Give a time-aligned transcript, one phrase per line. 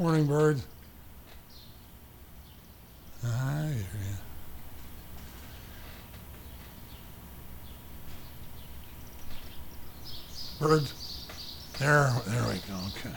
[0.00, 0.64] Morning, birds.
[3.26, 3.74] I hear
[10.60, 10.66] you.
[10.68, 11.26] Birds.
[11.80, 12.74] There, there we go.
[12.86, 13.16] Okay.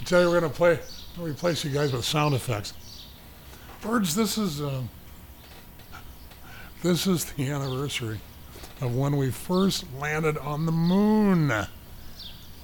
[0.00, 0.78] I tell you, we're gonna play.
[1.18, 2.74] We'll replace you guys with sound effects.
[3.80, 4.82] Birds, this is uh,
[6.84, 8.20] this is the anniversary
[8.80, 11.66] of when we first landed on the moon.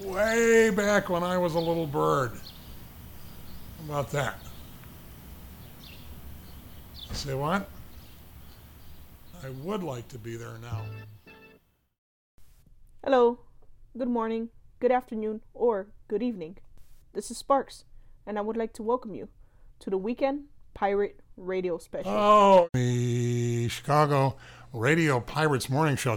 [0.04, 2.32] Way back when I was a little bird.
[2.32, 4.38] How about that?
[7.12, 7.68] Say what?
[9.44, 10.82] I would like to be there now.
[13.04, 13.40] Hello,
[13.96, 14.48] good morning,
[14.80, 16.56] good afternoon, or good evening.
[17.12, 17.84] This is Sparks,
[18.26, 19.28] and I would like to welcome you
[19.80, 22.10] to the Weekend Pirate Radio Special.
[22.10, 24.36] Oh, the Chicago
[24.72, 26.16] Radio Pirates Morning Show.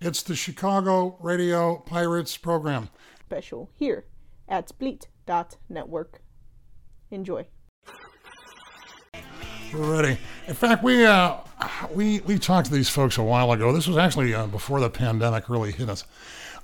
[0.00, 2.90] It's the Chicago Radio Pirates program.
[3.28, 4.06] Special here
[4.48, 6.22] at Spleet.network.
[7.10, 7.46] Enjoy.
[9.74, 10.18] We're ready.
[10.46, 11.36] In fact, we uh,
[11.92, 13.70] we we talked to these folks a while ago.
[13.70, 16.04] This was actually uh, before the pandemic really hit us.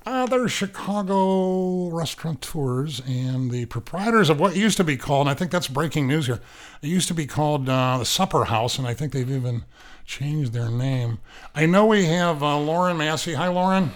[0.07, 5.35] Uh, they're Chicago restaurateurs and the proprietors of what used to be called, and I
[5.35, 6.41] think that's breaking news here.
[6.81, 9.67] It used to be called uh, the Supper House, and I think they've even
[10.07, 11.19] changed their name.
[11.55, 13.35] I know we have uh, Loren Masse.
[13.35, 13.93] Hi, Loren.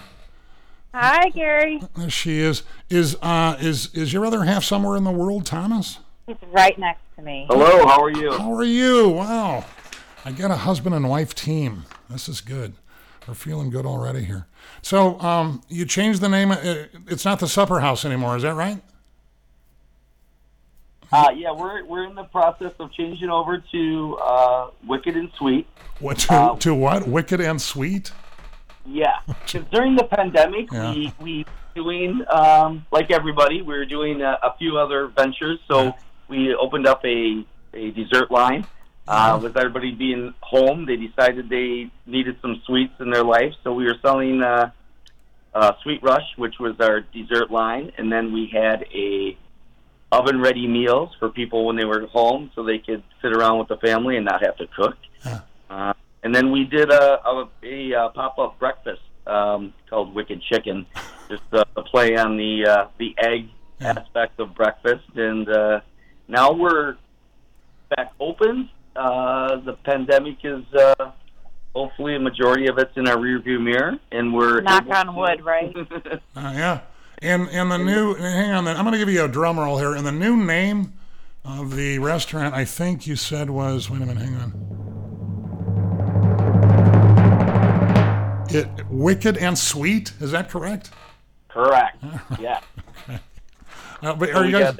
[0.93, 1.81] Hi, Gary.
[1.95, 2.63] There she is.
[2.89, 5.99] Is uh, is is your other half somewhere in the world, Thomas?
[6.25, 7.45] He's right next to me.
[7.49, 8.31] Hello, how are you?
[8.31, 9.09] How are you?
[9.09, 9.65] Wow.
[10.25, 11.85] I got a husband and wife team.
[12.09, 12.73] This is good.
[13.27, 14.47] We're feeling good already here.
[14.81, 16.51] So, um, you changed the name.
[16.51, 16.57] uh,
[17.07, 18.35] It's not the Supper House anymore.
[18.35, 18.81] Is that right?
[21.11, 25.67] Uh, yeah, we're we're in the process of changing over to uh, Wicked and Sweet.
[25.99, 27.07] What to, Um, to what?
[27.07, 28.11] Wicked and sweet.
[28.91, 30.93] Yeah, because during the pandemic, Yeah.
[30.93, 35.59] we we doing um, like everybody, we were doing a, a few other ventures.
[35.69, 35.91] So Yeah.
[36.27, 38.65] we opened up a a dessert line.
[39.07, 43.53] Uh, with everybody being home, they decided they needed some sweets in their life.
[43.63, 44.69] So we were selling uh,
[45.55, 49.35] uh, Sweet Rush, which was our dessert line, and then we had a
[50.11, 53.67] oven ready meals for people when they were home, so they could sit around with
[53.67, 54.95] the family and not have to cook.
[55.25, 55.39] Yeah.
[55.71, 55.93] Uh,
[56.23, 60.85] and then we did a, a, a, uh pop up breakfast um, called Wicked Chicken,
[61.29, 63.49] just uh, a play on the uh, the egg
[63.79, 63.91] Yeah.
[63.97, 65.05] aspect of breakfast.
[65.15, 65.81] And uh,
[66.27, 66.97] now we're
[67.95, 68.69] back open.
[68.95, 71.11] Uh, the pandemic is uh,
[71.75, 75.45] hopefully a majority of it's in our rearview mirror, and we're Knock on to- wood,
[75.45, 75.73] right?
[76.35, 76.79] Uh, yeah.
[77.21, 78.65] And and the new hang on.
[78.67, 79.93] I'm going to give you a drum roll here.
[79.93, 80.93] And the new name
[81.43, 83.89] of the restaurant, I think you said was.
[83.89, 84.23] Wait a minute.
[84.23, 84.53] Hang on.
[88.51, 90.13] It wicked and sweet.
[90.19, 90.91] Is that correct?
[91.47, 92.03] Correct.
[92.39, 92.61] Yeah.
[94.01, 94.77] Uh, but are you guys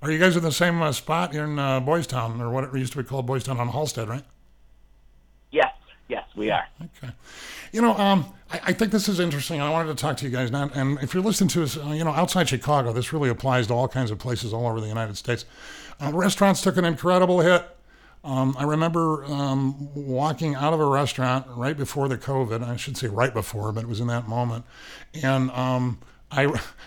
[0.00, 2.64] are you guys in the same uh, spot here in uh, Boys Town or what
[2.64, 4.24] it used to be called Boys Town on Halsted, right?
[5.50, 5.72] Yes.
[6.08, 6.66] Yes, we are.
[6.82, 7.12] Okay.
[7.72, 9.60] You know, um, I, I think this is interesting.
[9.60, 10.70] I wanted to talk to you guys now.
[10.74, 13.74] And if you're listening to us, uh, you know, outside Chicago, this really applies to
[13.74, 15.44] all kinds of places all over the United States.
[16.00, 17.66] Uh, restaurants took an incredible hit.
[18.24, 22.66] Um, I remember um, walking out of a restaurant right before the COVID.
[22.66, 24.64] I should say right before, but it was in that moment.
[25.22, 25.98] And um,
[26.30, 26.44] I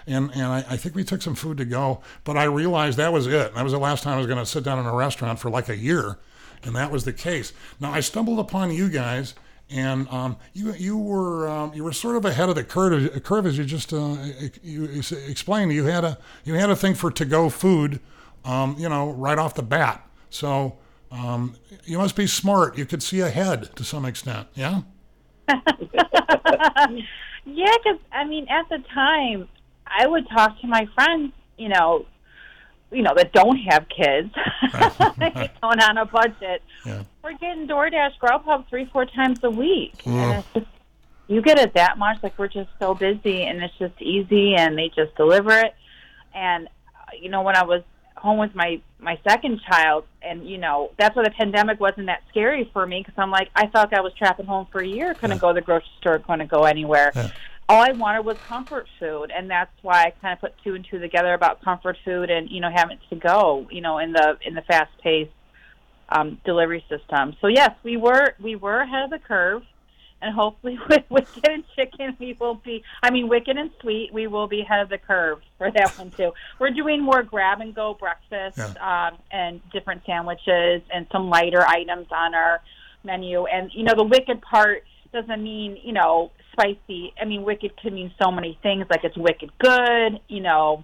[0.08, 3.14] and and I, I think we took some food to go, but I realized that
[3.14, 3.54] was it.
[3.54, 5.52] That was the last time I was going to sit down in a restaurant for
[5.52, 6.18] like a year,
[6.64, 7.54] and that was the case.
[7.80, 9.36] Now I stumbled upon you guys,
[9.70, 13.24] and um, you you were um, you were sort of ahead of the curve.
[13.24, 14.18] Curve as you just uh,
[14.64, 15.72] you, you explained.
[15.72, 18.00] You had a you had a thing for to go food,
[18.44, 20.04] um, you know, right off the bat.
[20.32, 20.78] So.
[21.12, 22.78] Um, you must be smart.
[22.78, 24.48] You could see ahead to some extent.
[24.56, 24.82] Yeah.
[25.50, 25.56] yeah,
[27.46, 29.48] because I mean, at the time,
[29.86, 32.06] I would talk to my friends, you know,
[32.92, 34.34] you know that don't have kids,
[34.74, 36.62] know, and on a budget.
[36.86, 37.04] Yeah.
[37.24, 40.14] We're getting DoorDash, Grubhub three, four times a week, Ugh.
[40.14, 40.68] and it's just
[41.28, 42.24] you get it that much.
[42.24, 45.76] Like we're just so busy, and it's just easy, and they just deliver it.
[46.34, 47.84] And uh, you know, when I was
[48.16, 52.24] home with my my second child, and you know, that's why the pandemic wasn't that
[52.30, 54.82] scary for me because I'm like, I felt like I was trapped at home for
[54.82, 57.12] a year, couldn't go to the grocery store, couldn't go anywhere.
[57.16, 57.32] Yeah.
[57.70, 60.86] All I wanted was comfort food, and that's why I kind of put two and
[60.90, 64.38] two together about comfort food and you know having to go, you know, in the
[64.46, 65.32] in the fast paced
[66.10, 67.36] um, delivery system.
[67.42, 69.64] So yes, we were we were ahead of the curve,
[70.22, 72.84] and hopefully with Wicked and Chicken we will be.
[73.04, 76.12] I mean, Wicked and Sweet we will be ahead of the curve for that one
[76.12, 76.32] too.
[76.60, 82.08] We're doing more grab and go breakfast um, and different sandwiches and some lighter items
[82.12, 82.62] on our
[83.04, 83.46] menu.
[83.46, 84.84] And you know, the Wicked part
[85.14, 87.14] doesn't mean you know spicy.
[87.22, 88.86] I mean, Wicked can mean so many things.
[88.90, 90.20] Like it's wicked good.
[90.28, 90.84] You know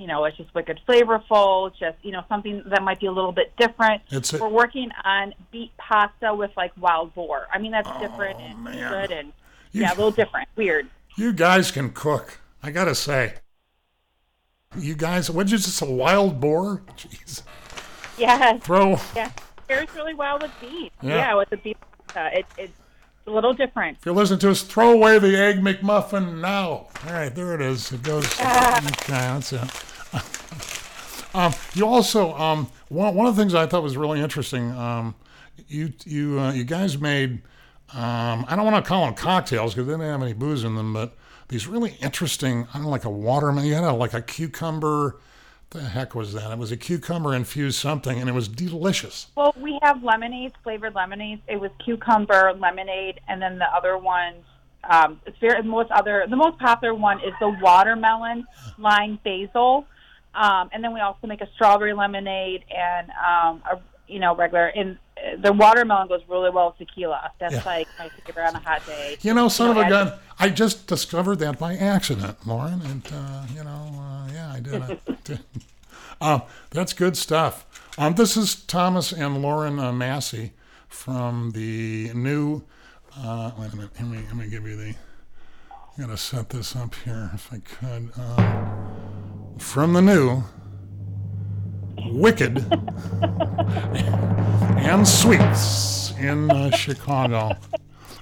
[0.00, 1.70] you know, it's just wicked flavorful.
[1.78, 4.02] Just you know, something that might be a little bit different.
[4.10, 7.46] It's a- We're working on beet pasta with like wild boar.
[7.52, 8.92] I mean, that's different oh, and Oh, man.
[8.92, 9.32] good and
[9.72, 10.88] You- yeah, a little different, weird.
[11.16, 12.40] You guys can cook.
[12.62, 13.34] I gotta say.
[14.78, 16.82] You guys, what'd you just a wild boar?
[16.96, 17.42] Jeez.
[18.16, 18.98] Yeah, Throw.
[19.16, 20.92] yeah, It pairs really well with beef.
[21.02, 21.16] Yeah.
[21.16, 21.76] Yeah, with the beef
[22.08, 22.72] pasta, it, it's
[23.30, 23.98] a little different.
[23.98, 26.88] If you're listening to us, throw away the egg McMuffin now.
[27.06, 27.92] All right, there it is.
[27.92, 28.24] It goes.
[28.40, 31.34] okay, that's it.
[31.34, 34.72] um, you also um, one one of the things I thought was really interesting.
[34.72, 35.14] Um,
[35.68, 37.42] you you uh, you guys made.
[37.92, 40.76] Um, I don't want to call them cocktails because they didn't have any booze in
[40.76, 41.16] them, but
[41.48, 42.66] these really interesting.
[42.70, 43.66] I don't know, like a watermelon.
[43.66, 45.20] You had a, like a cucumber.
[45.70, 46.50] The heck was that?
[46.50, 49.28] It was a cucumber infused something, and it was delicious.
[49.36, 51.42] Well, we have lemonades, flavored lemonades.
[51.46, 54.42] It was cucumber lemonade, and then the other ones.
[54.82, 56.26] Um, it's very most other.
[56.28, 58.46] The most popular one is the watermelon
[58.78, 59.86] lime basil,
[60.34, 64.66] um, and then we also make a strawberry lemonade and um, a you know regular.
[64.66, 67.30] And uh, the watermelon goes really well with tequila.
[67.38, 67.62] That's Yeah.
[67.64, 69.16] like my favorite on a hot day.
[69.22, 70.12] You know, son of a gun.
[70.38, 72.80] I just discovered that by accident, Loren.
[72.82, 74.82] And, uh, you know, uh, yeah, I did.
[74.82, 75.40] I did.
[76.20, 76.40] Uh,
[76.70, 77.66] that's good stuff.
[77.98, 80.50] Um, this is Thomas and Loren uh, Masse
[80.88, 82.62] from the new.
[83.16, 83.90] Uh, wait a minute.
[83.98, 84.94] Let me, let me give you the.
[85.70, 88.10] I gotta set this up here if I could.
[88.18, 90.44] Um, from the new
[92.08, 92.64] Wicked
[94.78, 97.52] and Sweets in uh, Chicago.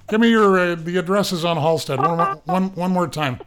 [0.08, 3.40] Give me your uh, the addresses on Halsted one, more- one, one more time.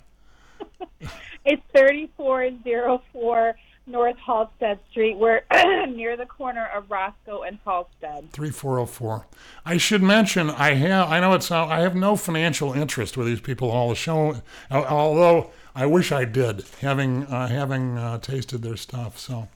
[1.44, 3.56] It's 3404
[3.88, 5.18] North Halsted Street.
[5.18, 5.42] We're
[5.88, 8.30] near the corner of Roscoe and Halsted.
[8.32, 9.26] Three four zero four.
[9.66, 13.28] I should mention I have I know it's uh, I have no financial interest with
[13.28, 18.62] these people all the show although I wish I did having uh, having uh, tasted
[18.62, 19.48] their stuff so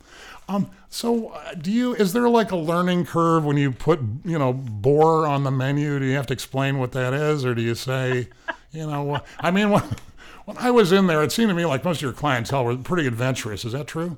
[0.48, 4.38] um so uh, do you is there like a learning curve when you put you
[4.38, 6.00] know boar on the menu?
[6.00, 8.30] Do you have to explain what that is or do you say
[8.72, 9.84] you know I mean when,
[10.46, 12.78] when I was in there it seemed to me like most of your clientele were
[12.78, 13.66] pretty adventurous.
[13.66, 14.18] Is that true?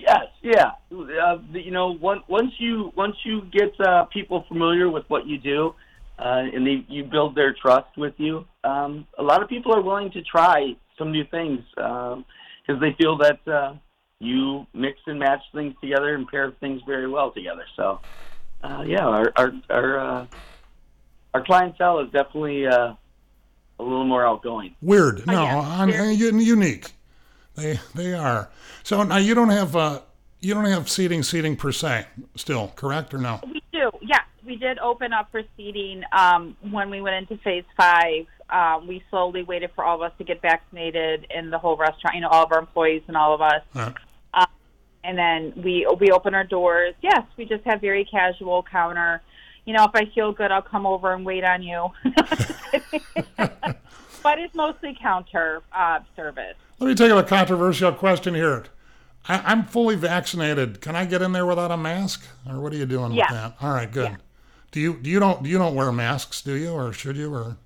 [0.00, 0.72] Yes, yeah.
[0.90, 5.38] Uh, you know, once once you once you get uh, people familiar with what you
[5.38, 5.74] do,
[6.18, 9.82] uh, and they, you build their trust with you, um, a lot of people are
[9.82, 13.74] willing to try some new things because they feel that uh,
[14.20, 17.64] you mix and match things together and pair things very well together.
[17.74, 18.00] So,
[18.62, 20.26] uh, yeah, our our our, uh,
[21.34, 22.94] our clientele is definitely uh,
[23.78, 24.76] a little more outgoing.
[24.82, 25.26] Weird.
[25.26, 25.58] No, yeah.
[25.80, 26.92] un- They're- un- unique.
[27.56, 28.50] They they are.
[28.82, 30.00] So now you don't have uh
[30.40, 32.06] you don't have seating seating per se
[32.36, 33.40] still, correct or no?
[33.46, 34.20] We do, yes.
[34.44, 38.26] We did open up for seating um, when we went into phase five.
[38.48, 42.14] Um, we slowly waited for all of us to get vaccinated in the whole restaurant,
[42.16, 43.62] you know, all of our employees and all of us.
[43.74, 43.92] Uh,
[45.04, 46.94] and then we we open our doors.
[47.02, 49.22] Yes, we just have very casual counter.
[49.64, 51.90] You know, if I feel good, I'll come over and wait on you.
[53.36, 56.56] but it's mostly counter uh, service.
[56.78, 58.64] let me take a controversial question here.
[59.28, 60.80] I, I'm fully vaccinated.
[60.80, 63.26] Can I get in there without a mask, or what are you doing Yeah.
[63.30, 63.56] with that?
[63.60, 64.10] All right, good.
[64.10, 64.16] Yeah.
[64.72, 67.34] Do you do you don't do you don't wear masks, do you, or should you,
[67.34, 67.56] or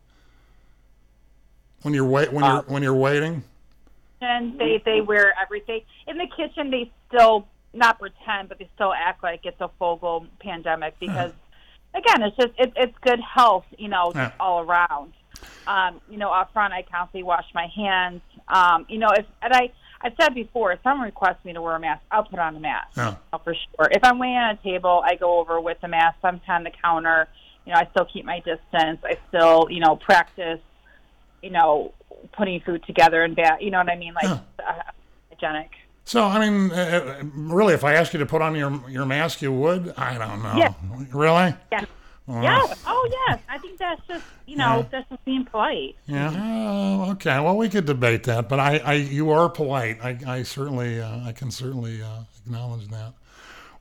[1.83, 3.45] when you're wait when you're when you're waiting?
[4.59, 6.71] They they wear everything in the kitchen.
[6.71, 11.33] They still not pretend, but they still act like it's a full pandemic because,
[11.95, 14.33] again, it's just it, it's good health, you know, Yeah.
[14.39, 15.13] all around.
[15.67, 18.21] Um, you know, up front, I constantly wash my hands.
[18.49, 21.75] Um, you know, if and I I've said before, if someone requests me to wear
[21.77, 22.99] a mask, I'll put on a mask.
[22.99, 23.89] Oh, for sure.
[23.91, 26.19] If I'm waiting on a table, I go over with the mask.
[26.23, 27.27] I'm on the counter.
[27.65, 28.99] You know, I still keep my distance.
[29.03, 30.61] I still, you know, practice,
[31.43, 31.95] you know,
[32.37, 33.63] putting food together and bat.
[33.63, 34.15] You know what I mean?
[34.15, 34.39] Like Yeah.
[34.67, 34.83] uh,
[35.31, 35.71] hygienic.
[36.05, 36.75] So I mean, uh,
[37.21, 39.95] uh, really, if I asked you to put on your your mask, you would?
[39.97, 40.55] I don't know.
[40.57, 40.73] Yeah.
[41.13, 41.55] Really?
[41.73, 41.85] Yeah.
[42.27, 42.75] Well, Yeah.
[42.87, 43.39] Oh, yes.
[43.51, 44.85] I think that's just, you know, Yeah.
[44.91, 45.95] that's just being polite.
[46.07, 46.33] Yeah.
[46.35, 47.39] Oh, okay.
[47.39, 49.99] Well, we could debate that, but I, I you are polite.
[50.03, 53.13] I, I certainly, uh, I can certainly uh, acknowledge that.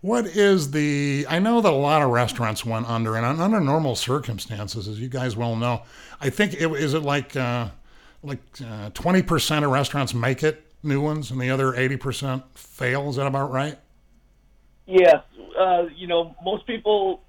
[0.01, 1.25] What is the?
[1.29, 5.07] I know that a lot of restaurants went under, and under normal circumstances, as you
[5.07, 5.83] guys well know,
[6.19, 7.69] I think it is it like uh,
[8.23, 13.09] like twenty percent of restaurants make it new ones, and the other eighty percent fail.
[13.09, 13.77] Is that about right?
[14.85, 15.23] Yes,
[15.57, 17.21] uh, you know, most people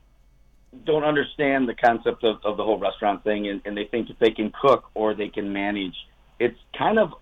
[0.84, 4.18] don't understand the concept of, of the whole restaurant thing, and, and they think if
[4.18, 5.94] they can cook or they can manage,
[6.40, 7.12] it's kind of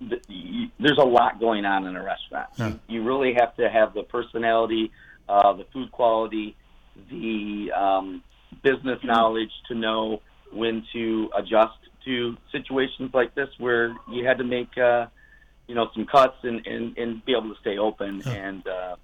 [0.80, 2.48] there's a lot going on in a restaurant.
[2.56, 2.68] Yeah.
[2.68, 4.90] You, you really have to have the personality,
[5.28, 6.56] uh, the food quality,
[7.10, 8.22] the um,
[8.62, 14.44] business knowledge to know when to adjust to situations like this where you had to
[14.44, 14.76] make.
[14.76, 15.06] Uh,
[15.68, 18.96] you know, some cuts and and, and be able to stay open and uh,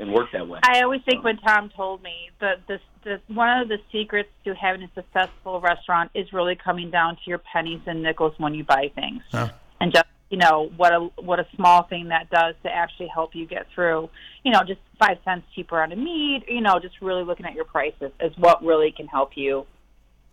[0.00, 0.58] and work that way.
[0.62, 4.54] I always think when Tom told me that this, this one of the secrets to
[4.54, 8.64] having a successful restaurant is really coming down to your pennies and nickels when you
[8.64, 9.50] buy things, Yeah.
[9.80, 13.34] and just you know what a what a small thing that does to actually help
[13.34, 14.08] you get through.
[14.42, 16.44] You know, just five cents cheaper on a meat.
[16.48, 19.66] You know, just really looking at your prices is what really can help you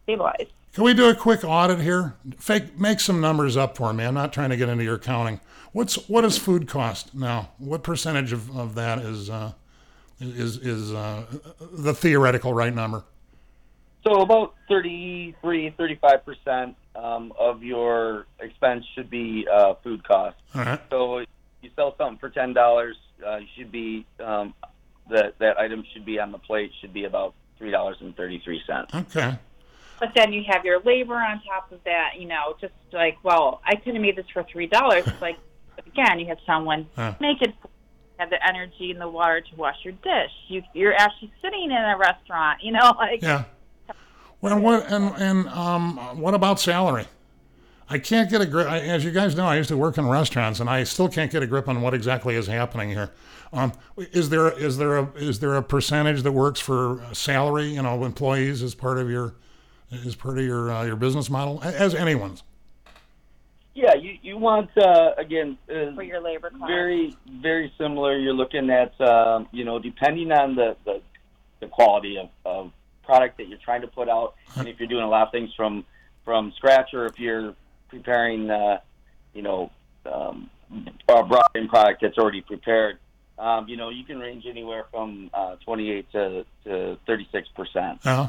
[0.04, 0.48] stabilize.
[0.74, 2.16] Can we do a quick audit here?
[2.38, 4.04] Fake, make some numbers up for me.
[4.06, 5.40] I'm not trying to get into your accounting.
[5.72, 7.52] What's what does food cost now?
[7.60, 9.54] What percentage of, of that is uh,
[10.20, 11.26] is is uh,
[11.60, 13.04] the theoretical right number?
[14.04, 20.42] So about 33, 35 percent um, of your expense should be uh, food costs.
[20.56, 20.82] All right.
[20.90, 21.20] So
[21.62, 24.56] you sell something for ten dollars, uh, you should be um,
[25.12, 28.42] that that item should be on the plate should be about three dollars and thirty
[28.44, 28.92] three cents.
[28.94, 29.38] Okay.
[30.04, 32.16] But then you have your labor on top of that.
[32.20, 35.06] You know, just like well, I could have made this for three dollars.
[35.08, 35.38] It's like
[35.88, 37.14] again, you have someone Huh.
[37.22, 37.54] make it
[38.20, 40.32] have the energy and the water to wash your dish.
[40.50, 42.62] You you're actually sitting in a restaurant.
[42.62, 43.46] You know, like Yeah.
[44.42, 47.06] Well, what and and um, what about salary?
[47.90, 48.68] I can't get a grip.
[48.68, 51.32] I, as you guys know, I used to work in restaurants, and I still can't
[51.32, 53.12] get a grip on what exactly is happening here.
[53.54, 57.68] Um, is there is there a is there a percentage that works for salary?
[57.68, 59.36] You know, employees as part of your
[60.06, 62.44] as part of your uh, your business model, as anyone's.
[63.76, 66.66] Yeah, you you want uh, again uh, for your labor costs.
[66.68, 68.18] very very similar.
[68.18, 71.02] You're looking at um, you know depending on the the,
[71.60, 72.72] the quality of, of
[73.04, 75.50] product that you're trying to put out, and if you're doing a lot of things
[75.56, 75.86] from
[76.24, 77.56] from scratch, or if you're
[77.90, 78.80] preparing uh,
[79.34, 79.72] you know
[80.06, 80.50] um,
[81.10, 83.00] a brought in product that's already prepared.
[83.40, 88.28] Um, you know, you can range anywhere from uh, 28 to, to 36 percent Yeah.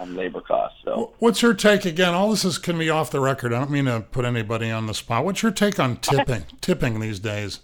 [0.00, 0.78] On labor costs.
[0.84, 2.14] So, What's your take again?
[2.14, 3.52] All this is can be off the record.
[3.52, 5.24] I don't mean to put anybody on the spot.
[5.24, 6.44] What's your take on tipping?
[6.60, 7.60] tipping these days?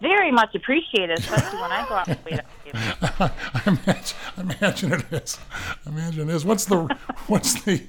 [0.00, 2.72] very much appreciated, especially when I go out and wait on you.
[2.74, 5.38] I imagine, I imagine it is.
[5.86, 6.44] I imagine it is.
[6.44, 6.94] What's the,
[7.26, 7.82] what's the,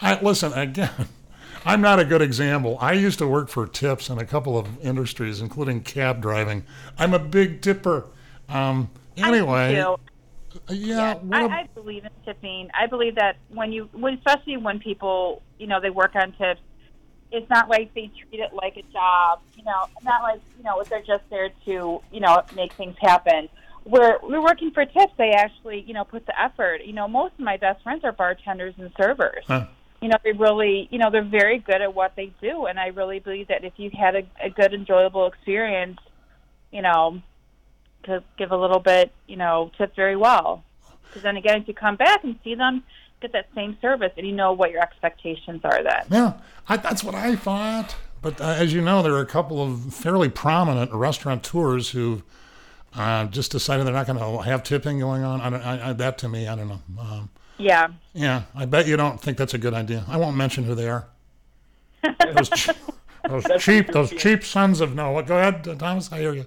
[0.00, 1.08] I, listen, again,
[1.64, 2.78] I'm not a good example.
[2.80, 6.64] I used to work for tips in a couple of industries, including cab driving.
[6.98, 8.06] I'm a big tipper.
[8.48, 9.84] Um, anyway,
[10.54, 10.78] Uh, I do.
[10.78, 12.70] yeah, what I, I believe in tipping.
[12.78, 16.60] I believe that when you, when, especially when people, you know, they work on tips,
[17.30, 19.40] it's not like they treat it like a job.
[19.56, 23.48] You know, not like you know they're just there to you know make things happen.
[23.84, 26.82] Where we're working for tips, they actually you know put the effort.
[26.84, 29.44] You know, most of my best friends are bartenders and servers.
[29.46, 29.66] Huh.
[30.00, 32.88] You know, they really, you know, they're very good at what they do, and I
[32.88, 35.98] really believe that if you had a, a good, enjoyable experience,
[36.70, 37.20] you know,
[38.08, 40.64] to give a little bit, you know, tip very well.
[41.06, 42.82] Because then again, if you come back and see them
[43.20, 46.04] get that same service, and you know what your expectations are then.
[46.10, 46.32] yeah,
[46.68, 47.96] I, that's what I thought.
[48.20, 52.22] But uh, as you know, there are a couple of fairly prominent restaurateurs who
[52.94, 55.40] uh, just decided they're not going to have tipping going on.
[55.40, 56.80] I, don't- I, I, that to me, I don't know.
[57.00, 57.88] Um, Yeah.
[58.12, 60.04] Yeah, I bet you don't think that's a good idea.
[60.08, 61.06] I won't mention who they are.
[62.34, 62.72] those, che-
[63.28, 65.20] those cheap, those cheap sons of no.
[65.22, 66.12] Go ahead, uh, Thomas.
[66.12, 66.46] I hear you.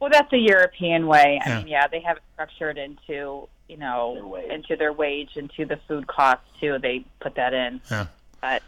[0.00, 1.40] Well, that's a European way.
[1.44, 1.58] I Yeah.
[1.58, 4.50] mean, yeah, they have it structured into, you know, wage.
[4.50, 6.78] into their wage, into the food costs too.
[6.78, 7.80] They put that in.
[7.90, 8.06] Yeah.
[8.40, 8.62] But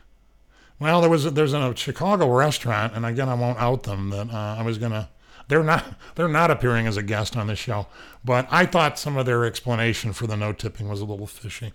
[0.81, 4.11] Well, there was a, there's a Chicago restaurant, and again, I won't out them.
[4.11, 5.09] That uh, I was gonna.
[5.49, 5.85] They're not.
[6.15, 7.87] They're not appearing as a guest on this show,
[8.25, 11.73] but I thought some of their explanation for the no tipping was a little fishy.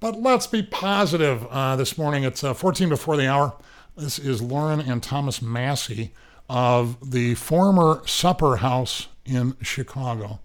[0.00, 1.46] But let's be positive.
[1.50, 3.54] Uh, this morning, it's uh, 14 before the hour.
[3.96, 5.90] This is Loren and Thomas Masse
[6.48, 10.40] of the former Supper House in Chicago,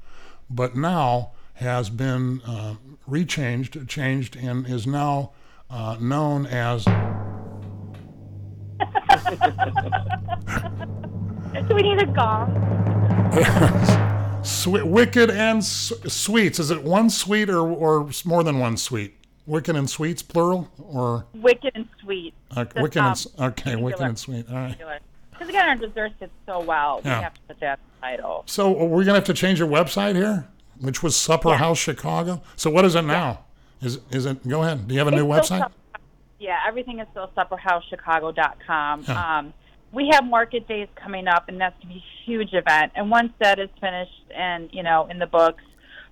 [0.49, 2.75] but now has been uh,
[3.09, 5.31] rechanged, changed, and is now
[5.69, 6.85] uh, known as
[11.67, 12.55] do we need a gong?
[14.43, 16.59] Swe- Wicked and s- Sweets.
[16.59, 19.15] Is it one sweet or, or more than one sweet?
[19.45, 20.69] Wicked and Sweets, plural?
[20.79, 22.33] Or Wicked and sweet.
[22.55, 24.45] uh, Wicked and S- Okay, Wicked and Sweet.
[24.49, 24.77] All right.
[25.39, 26.99] Because again, our dessert did so well.
[27.05, 27.17] Yeah.
[27.17, 28.43] We have to put that title.
[28.45, 30.49] So we're we going to have to change your website here,
[30.81, 32.41] which was Supper House Chicago?
[32.57, 33.45] So what is it now?
[33.81, 34.45] Is is it?
[34.45, 34.89] Go ahead.
[34.89, 35.63] Do you have a new It's still website?
[35.63, 36.01] Sup-
[36.39, 39.05] yeah, everything is still supperhousechicago.com.
[39.07, 39.37] Yeah.
[39.37, 39.53] Um,
[39.93, 42.91] we have market days coming up, and that's going to be a huge event.
[42.95, 45.63] And once that is finished and, you know, in the books,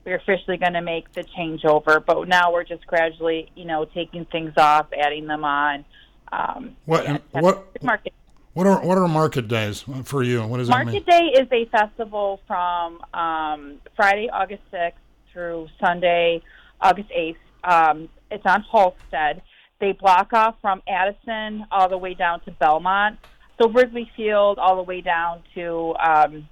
[0.03, 2.03] we're officially going to make the changeover.
[2.03, 5.85] But now we're just gradually, you know, taking things off, adding them on.
[6.31, 8.13] Um, What yeah, what market
[8.57, 10.43] what are what are market days for you?
[10.43, 10.85] What does that mean?
[10.85, 14.93] Market Day is a festival from um, Friday, August 6th
[15.31, 16.41] through Sunday,
[16.81, 17.35] August 8th.
[17.63, 19.41] Um, it's on Halsted.
[19.79, 23.19] they block off from Addison all the way down to Belmont.
[23.61, 26.49] So Wrigley Field all the way down to um,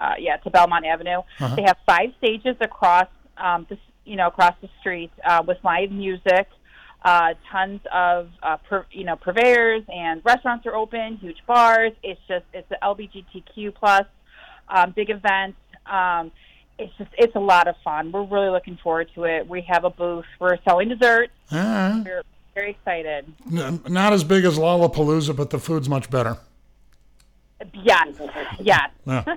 [0.00, 1.22] uh, yeah to Belmont Avenue.
[1.56, 5.90] They have five stages across um, the you know across the street uh, with live
[5.90, 6.46] music.
[7.02, 11.16] Uh, tons of uh, per, you know purveyors and restaurants are open.
[11.18, 11.92] Huge bars.
[12.02, 14.06] It's just it's the LGBTQ plus
[14.68, 15.54] um, big event.
[15.86, 16.32] Um,
[16.78, 18.12] it's just it's a lot of fun.
[18.12, 19.48] We're really looking forward to it.
[19.48, 20.24] We have a booth.
[20.40, 21.32] We're selling desserts.
[21.52, 22.02] Right.
[22.04, 22.22] We're
[22.54, 23.32] very excited.
[23.50, 26.38] Not as big as Lollapalooza, but the food's much better.
[27.72, 28.08] Yes,
[28.60, 28.90] yes.
[29.06, 29.36] Yeah.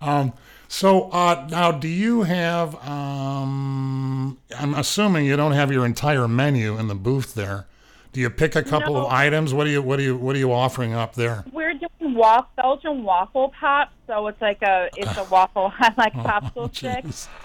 [0.00, 0.32] um,
[0.68, 2.74] so uh, now, do you have?
[2.86, 7.66] Um, I'm assuming you don't have your entire menu in the booth there.
[8.12, 9.06] Do you pick a couple No.
[9.06, 9.54] of items?
[9.54, 11.44] What do you What do you What are you offering up there?
[11.52, 13.92] We're doing waffle, Belgian waffle pops.
[14.08, 17.04] So it's like a it's a waffle like popsicle stick,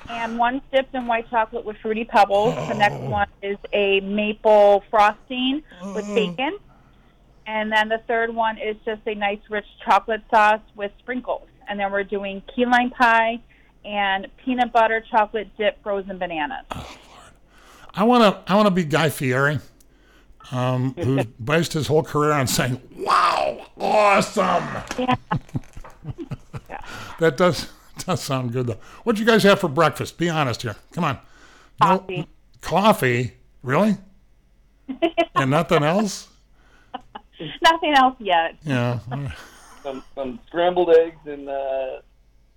[0.09, 2.55] and one dipped in white chocolate with fruity pebbles.
[2.67, 5.61] The next one is a maple frosting
[5.93, 6.57] with bacon,
[7.45, 11.47] and then the third one is just a nice rich chocolate sauce with sprinkles.
[11.67, 13.39] And then we're doing key lime pie
[13.83, 16.65] and peanut butter chocolate dip frozen bananas.
[17.93, 19.59] I want to I want to be Guy Fieri,
[20.51, 24.63] um, who based his whole career on saying "Wow, awesome."
[26.69, 26.79] Yeah.
[27.19, 28.77] That does does sound good though.
[29.03, 30.17] What'd you guys have for breakfast?
[30.17, 30.75] Be honest here.
[30.93, 31.19] Come on.
[31.81, 32.27] No- Coffee.
[32.61, 33.33] coffee?
[33.63, 33.97] Really?
[35.35, 36.27] and nothing else?
[37.63, 38.55] Nothing else yet.
[38.63, 38.99] Yeah.
[39.85, 41.99] Some, some scrambled eggs and uh,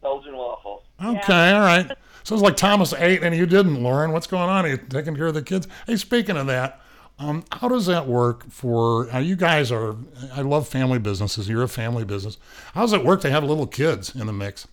[0.00, 0.82] Belgian waffles.
[1.04, 1.52] Okay.
[1.52, 1.92] All right.
[2.22, 4.12] Sounds like Thomas ate and you didn't, Loren.
[4.12, 4.64] What's going on?
[4.64, 5.68] Are you taking care of the kids?
[5.86, 6.80] Hey, speaking of that,
[7.18, 9.70] um, how does that work for uh, you guys?
[9.70, 9.94] Are
[10.32, 11.50] I love family businesses.
[11.50, 12.38] You're a family business.
[12.72, 14.66] How does it work to have little kids in the mix?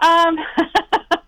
[0.00, 0.36] Um,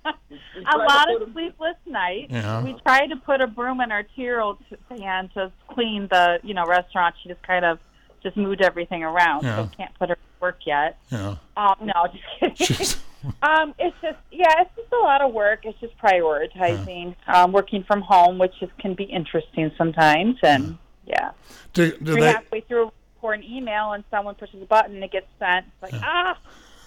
[0.05, 2.31] a lot of sleepless nights.
[2.31, 2.63] Yeah.
[2.63, 6.65] We try to put a broom in our two-year-old's hand to clean the, you know,
[6.67, 7.15] restaurant.
[7.23, 7.79] She just kind of
[8.27, 9.57] just moved everything around, Yeah.
[9.57, 10.99] so can't put her to work yet.
[11.13, 11.37] Yeah.
[11.57, 12.87] Um, no, just kidding.
[13.43, 15.65] Um, it's just, yeah, it's just a lot of work.
[15.65, 21.33] It's just prioritizing, um, working from home, which is, can be interesting sometimes, and yeah,
[21.73, 22.33] Do, do we're they?
[22.33, 25.67] halfway through for an email and someone pushes a button and it gets sent.
[25.83, 26.39] It's like ah,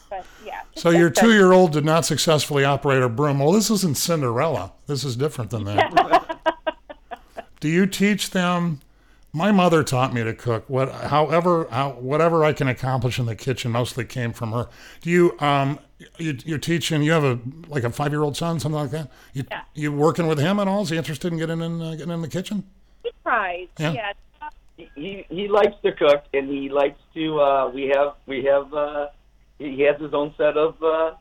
[0.10, 0.62] but yeah.
[0.76, 3.40] So your two-year-old did not successfully operate a broom.
[3.40, 4.72] Well, this isn't Cinderella.
[4.88, 6.38] This is different than that.
[7.60, 8.80] Do you teach them?
[9.32, 10.66] My mother taught me to cook.
[10.68, 14.68] What, however, how, whatever I can accomplish in the kitchen, mostly came from her.
[15.02, 15.78] Do you, um,
[16.18, 17.04] you, you're teaching?
[17.04, 19.12] You have a like a five-year-old son, something like that.
[19.34, 19.62] You, Yeah.
[19.76, 20.82] you working with him at all?
[20.82, 22.64] Is he interested in getting in, uh, getting in the kitchen?
[23.04, 23.68] He tries.
[23.78, 23.92] Yeah.
[23.94, 24.12] yeah.
[24.96, 27.40] He he likes to cook and he likes to.
[27.40, 28.74] Uh, we have we have.
[28.74, 29.08] Uh,
[29.60, 31.12] he has his own set of uh,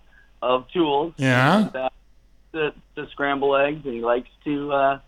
[0.40, 1.12] of tools.
[1.16, 1.66] Yeah.
[1.66, 1.88] And, uh,
[2.52, 5.00] to, to scramble eggs, and he likes to uh,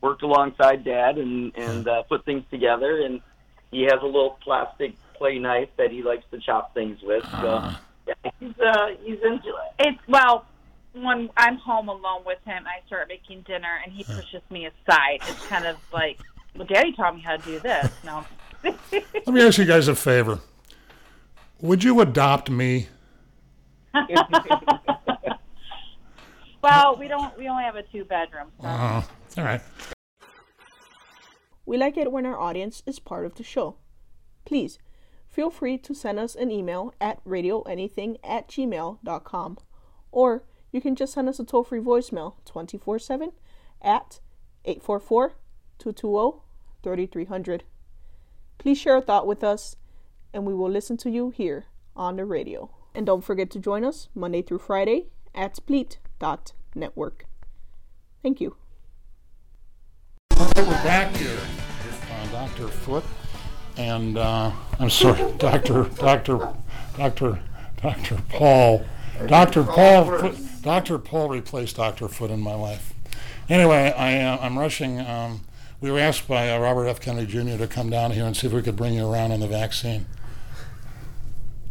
[0.00, 3.00] work alongside Dad and and uh, put things together.
[3.02, 3.20] And
[3.70, 7.24] he has a little plastic play knife that he likes to chop things with.
[7.40, 7.70] So
[8.06, 9.74] yeah, he's uh, he's into it.
[9.78, 10.46] It's well,
[10.92, 15.20] when I'm home alone with him, I start making dinner, and he pushes me aside.
[15.28, 16.18] It's kind of like,
[16.56, 17.90] well, Daddy taught me how to do this.
[18.04, 18.24] No.
[18.64, 20.40] Let me ask you guys a favor.
[21.60, 22.88] Would you adopt me?
[26.62, 27.36] well, we don't.
[27.38, 28.48] We only have a two bedroom.
[28.60, 28.66] So.
[28.66, 29.02] Uh,
[29.38, 29.60] all right.
[31.66, 33.76] We like it when our audience is part of the show.
[34.44, 34.78] Please
[35.28, 39.58] feel free to send us an email at radioanything at gmail.com
[40.10, 43.32] or you can just send us a toll free voicemail 24 7
[43.82, 44.20] at
[44.64, 45.34] 844
[45.78, 46.42] 220
[46.82, 47.64] 3300.
[48.58, 49.76] Please share a thought with us
[50.32, 51.66] and we will listen to you here
[51.96, 52.70] on the radio.
[52.94, 57.24] And don't forget to join us Monday through Friday at spleet.network.
[58.22, 58.56] Thank you.
[60.60, 61.38] We're back here
[62.12, 62.68] uh, Dr.
[62.68, 63.02] Foot
[63.78, 65.84] and uh, I'm sorry, Dr.
[65.96, 66.52] Dr.
[66.96, 67.38] Dr.
[67.80, 68.18] Dr.
[68.28, 68.84] Paul.
[69.26, 69.64] Dr.
[69.64, 70.04] Paul.
[70.04, 70.98] Foot, Dr.
[70.98, 72.08] Paul replaced Dr.
[72.08, 72.92] Foot in my life.
[73.48, 75.00] Anyway, I, uh, I'm rushing.
[75.00, 75.40] Um,
[75.80, 77.00] we were asked by uh, Robert F.
[77.00, 77.56] Kennedy Jr.
[77.56, 80.04] to come down here and see if we could bring you around on the vaccine.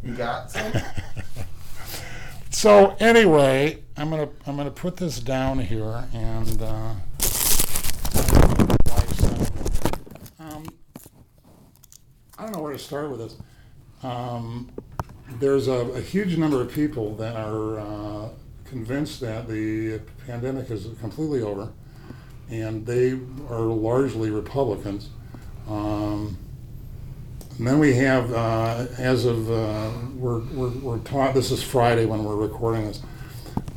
[0.04, 0.74] You got some?
[2.52, 6.62] So anyway, I'm gonna I'm gonna put this down here and.
[6.62, 6.94] Uh,
[10.40, 10.66] um,
[12.40, 13.36] I don't know where to start with this.
[14.02, 14.72] Um,
[15.42, 18.30] there's a, a huge number of people that are uh,
[18.64, 21.74] convinced that the pandemic is completely over,
[22.50, 25.10] and they are largely Republicans.
[25.68, 26.38] Um,
[27.58, 32.06] and then we have, uh, as of, uh, we're, we're, we're taught, this is Friday
[32.06, 33.02] when we're recording this,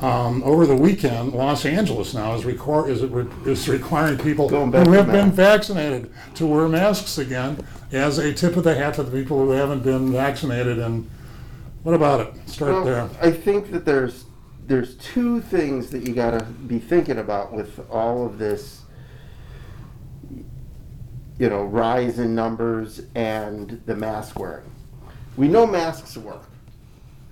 [0.01, 4.49] um, over the weekend, Los Angeles now is require, is, it re- is requiring people
[4.49, 5.35] Going back who to have been masks.
[5.37, 9.51] vaccinated to wear masks again as a tip of the hat to the people who
[9.51, 10.79] haven't been vaccinated.
[10.79, 11.09] And
[11.83, 12.49] what about it?
[12.49, 13.09] Start Well, there.
[13.21, 14.25] I think that there's
[14.65, 18.81] there's two things that you gotta be thinking about with all of this
[21.39, 24.69] you know, rise in numbers and the mask wearing.
[25.35, 26.43] We know masks work.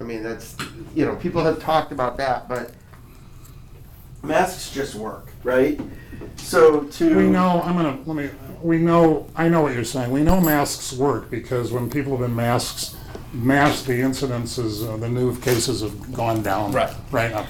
[0.01, 0.55] I mean that's
[0.95, 2.71] you know, people have talked about that, but
[4.23, 5.79] masks just work, right?
[6.37, 8.29] So to We know, I'm gonna, let me,
[8.63, 10.11] we know, I know what you're saying.
[10.11, 12.95] We know masks work because when people have been masks,
[13.31, 16.71] masks, the incidences, uh, the new cases have gone down.
[16.71, 16.93] Right.
[17.11, 17.45] Right up.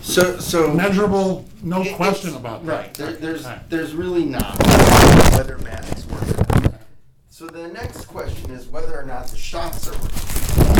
[0.00, 2.72] so so Measurable, no It- question it's- about that.
[2.72, 3.68] Right, there, there's, Right.
[3.68, 4.56] there's really not
[5.34, 6.74] whether masks work.
[7.28, 10.79] So the next question is whether or not the shots are working.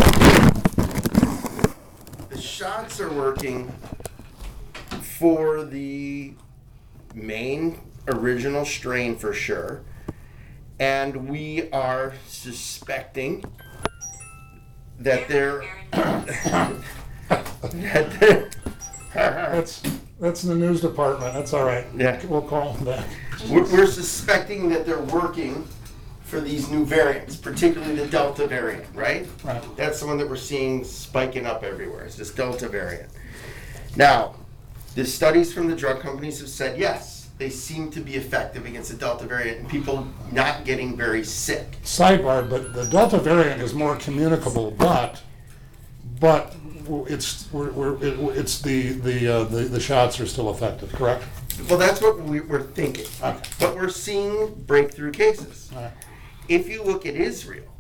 [2.61, 3.73] The shots are working
[5.01, 6.35] for the
[7.15, 9.81] main original strain for sure.
[10.79, 13.47] And we are suspecting
[14.99, 16.83] that they're that
[18.21, 18.51] they're
[19.15, 19.81] That's,
[20.21, 21.87] that's the news department, that's all right.
[21.97, 22.21] Yeah.
[22.27, 23.09] We'll call them back.
[23.49, 25.67] We're, we're suspecting that they're working
[26.31, 29.27] for these new variants, particularly the Delta variant, right?
[29.43, 29.63] Right.
[29.77, 32.05] That's the one that we're seeing spiking up everywhere.
[32.05, 33.11] It's this Delta variant.
[33.97, 34.37] Now,
[34.95, 38.93] the studies from the drug companies have said yes, they seem to be effective against
[38.93, 41.79] the Delta variant and people not getting very sick.
[41.83, 45.21] Sidebar, but the Delta variant is more communicable, but,
[46.21, 46.55] but
[47.09, 51.25] it's, we're, we're, it- it's the, the, uh, the, the shots are still effective, correct?
[51.69, 53.07] Well, that's what we, we're thinking.
[53.23, 53.41] Okay.
[53.59, 55.71] But we're seeing breakthrough cases.
[55.75, 55.93] All right.
[56.51, 57.73] If you look at Israel,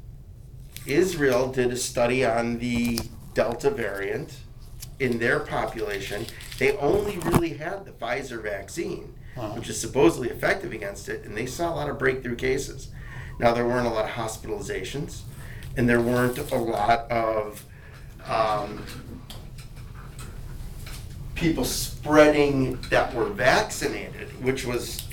[0.86, 3.00] Israel did a study on the
[3.34, 4.36] Delta variant
[5.00, 6.24] in their population.
[6.60, 9.54] They only really had the Pfizer vaccine, Uh-huh.
[9.56, 12.88] which is supposedly effective against it, and they saw a lot of breakthrough cases.
[13.40, 15.22] Now, there weren't a lot of hospitalizations,
[15.76, 17.64] and there weren't a lot of
[18.24, 18.84] um,
[21.34, 25.08] people spreading that were vaccinated, which was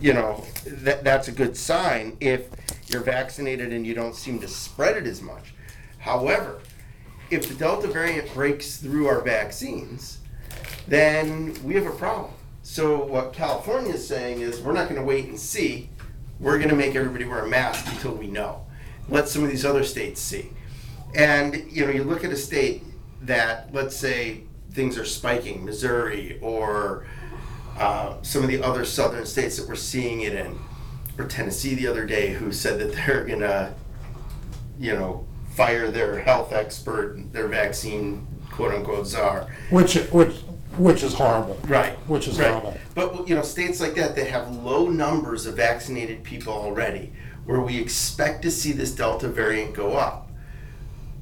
[0.00, 2.48] you know, that, that's a good sign if
[2.88, 5.54] you're vaccinated and you don't seem to spread it as much.
[5.98, 6.60] However,
[7.30, 10.18] if the Delta variant breaks through our vaccines,
[10.88, 12.32] then we have a problem.
[12.62, 15.90] So what California is saying is we're not going to wait and see.
[16.40, 18.66] We're going to make everybody wear a mask until we know.
[19.08, 20.50] Let some of these other states see.
[21.14, 22.84] And you know, you look at a state
[23.22, 27.06] that, let's say, things are spiking, Missouri or
[27.78, 30.58] uh, some of the other southern states that we're seeing it in,
[31.18, 33.74] or Tennessee the other day, who said that they're gonna,
[34.78, 39.46] you know, fire their health expert, their vaccine quote unquote czar.
[39.70, 40.36] Which, which,
[40.76, 41.58] which is horrible.
[41.66, 41.94] Right.
[42.08, 42.50] Which is right.
[42.50, 42.78] horrible.
[42.94, 47.12] But you know, states like that that have low numbers of vaccinated people already,
[47.44, 50.30] where we expect to see this Delta variant go up,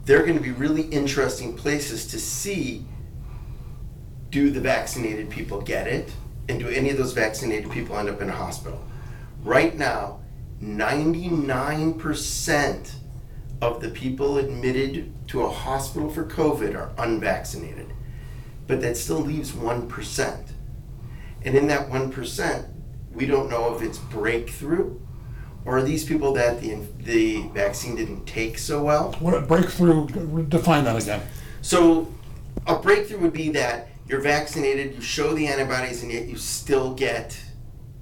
[0.04, 2.84] they're going to be really interesting places to see.
[4.30, 6.10] Do the vaccinated people get it?
[6.48, 8.84] And do any of those vaccinated people end up in a hospital?
[9.44, 10.20] Right now,
[10.62, 12.92] 99%
[13.60, 17.92] of the people admitted to a hospital for COVID are unvaccinated
[18.68, 20.50] but that still leaves 1%.
[21.44, 22.68] And in that 1%,
[23.12, 25.00] we don't know if it's breakthrough
[25.64, 29.12] or are these people that the, the vaccine didn't take so well.
[29.18, 30.06] What, a breakthrough,
[30.46, 31.22] define that again.
[31.62, 32.12] So,
[32.66, 36.94] a breakthrough would be that you're vaccinated, you show the antibodies, and yet you still
[36.94, 37.38] get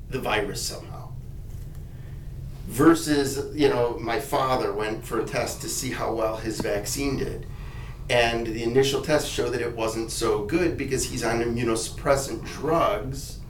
[0.08, 1.10] the virus somehow.
[2.66, 7.16] Versus, you know, my father went for a test to see how well his vaccine
[7.16, 7.46] did.
[8.08, 13.40] And the initial tests showed that it wasn't so good because he's on immunosuppressant drugs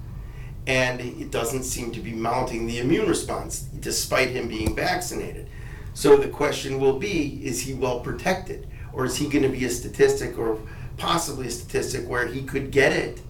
[0.67, 5.49] and it doesn't seem to be mounting the immune response despite him being vaccinated.
[5.95, 8.67] So the question will be is he well protected?
[8.93, 10.59] Or is he going to be a statistic or
[10.97, 13.21] possibly a statistic where he could get it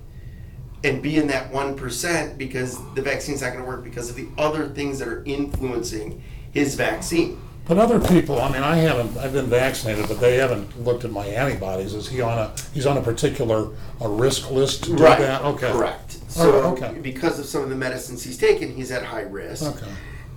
[0.84, 4.28] and be in that 1% because the vaccine's not going to work because of the
[4.38, 7.40] other things that are influencing his vaccine?
[7.66, 11.10] But other people, I mean, I haven't, I've been vaccinated, but they haven't looked at
[11.10, 11.94] my antibodies.
[11.94, 15.42] Is he on a, he's on a particular, a risk list to do that?
[15.42, 15.72] Okay.
[15.72, 16.18] Correct.
[16.28, 16.98] So right, okay.
[17.00, 19.64] because of some of the medicines he's taken, he's at high risk.
[19.64, 19.92] Okay.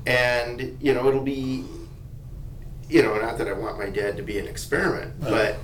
[0.08, 1.65] And you know, it'll be
[2.89, 5.30] you know, not that I want my dad to be an experiment, Right.
[5.30, 5.58] but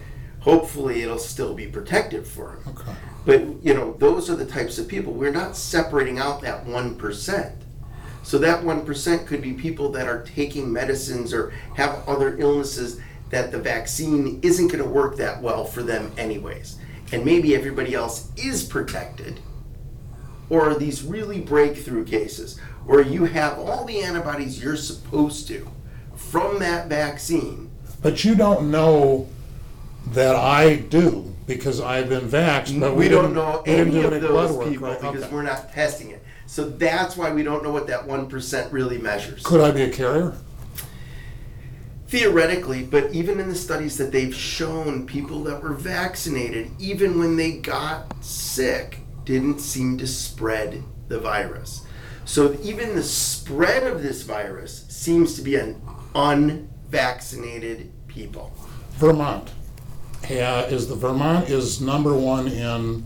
[0.46, 2.60] hopefully it'll still be protective for him.
[2.70, 2.94] Okay.
[3.26, 5.12] But you know, those are the types of people.
[5.12, 7.56] We're not separating out that one percent.
[8.24, 13.02] So that one percent could be people that are taking medicines or have other illnesses
[13.32, 16.78] that the vaccine isn't going to work that well for them anyways.
[17.12, 19.40] and maybe everybody else is protected,
[20.50, 25.68] or are these really breakthrough cases where you have all the antibodies you're supposed to
[26.16, 27.70] from that vaccine?
[28.02, 29.28] But you don't know
[30.14, 33.94] that I do because I've been vaxxed, but we, we, don't didn't- know we didn't
[33.96, 35.00] any do of blood those work, people right?
[35.02, 35.34] because Okay.
[35.36, 36.24] we're not testing it.
[36.48, 39.44] So that's why we don't know what that one percent really measures.
[39.44, 40.36] Could I be a carrier?
[42.08, 47.36] Theoretically, but even in the studies that they've shown, people that were vaccinated, even when
[47.36, 51.82] they got sick, didn't seem to spread the virus.
[52.24, 55.82] So even the spread of this virus seems to be on
[56.14, 58.54] unvaccinated people.
[58.92, 59.50] Vermont.
[60.30, 63.06] Yeah, is the Vermont is number one in,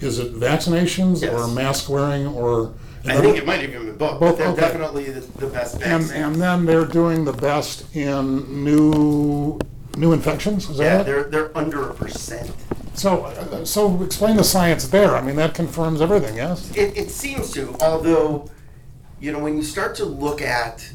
[0.00, 1.54] is it vaccinations or Yes.
[1.54, 2.72] mask wearing or?
[3.04, 4.60] I think it might even be both, but Both, they're okay.
[4.60, 6.22] definitely the, the best And, vaccine.
[6.22, 9.58] and then they're doing the best in new,
[9.96, 11.04] new infections, is yeah, that it?
[11.06, 12.52] they're they're under a percent.
[12.94, 15.16] So, uh, so explain the science there.
[15.16, 16.70] I mean, that confirms everything, yes?
[16.76, 18.48] It, it seems to, although,
[19.20, 20.88] you know, when you start to look at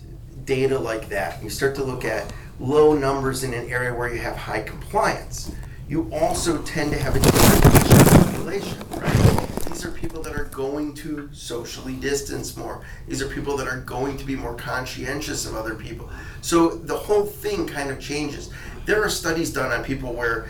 [0.45, 4.19] data like that, you start to look at low numbers in an area where you
[4.19, 5.51] have high compliance,
[5.87, 9.67] you also tend to have a different patient population, right?
[9.67, 12.83] These are people that are going to socially distance more.
[13.07, 16.09] These are people that are going to be more conscientious of other people.
[16.41, 18.49] So the whole thing kind of changes.
[18.85, 20.49] There are studies done on people where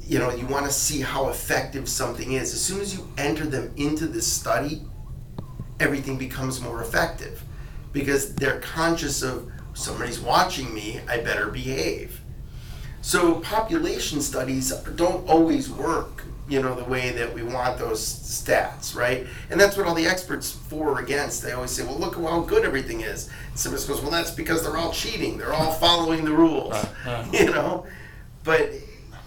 [0.00, 2.52] you know you want to see how effective something is.
[2.52, 4.82] As soon as you enter them into this study,
[5.80, 7.42] everything becomes more effective
[7.92, 12.20] because they're conscious of somebody's watching me, I better behave.
[13.00, 18.94] So population studies don't always work, you know, the way that we want those stats,
[18.96, 19.26] right?
[19.50, 21.42] And that's what all the experts for or against.
[21.42, 23.30] They always say, well, look how good everything is.
[23.50, 25.38] And somebody goes, well, that's because they're all cheating.
[25.38, 27.26] They're all following the rules, uh, uh.
[27.32, 27.86] you know.
[28.42, 28.72] But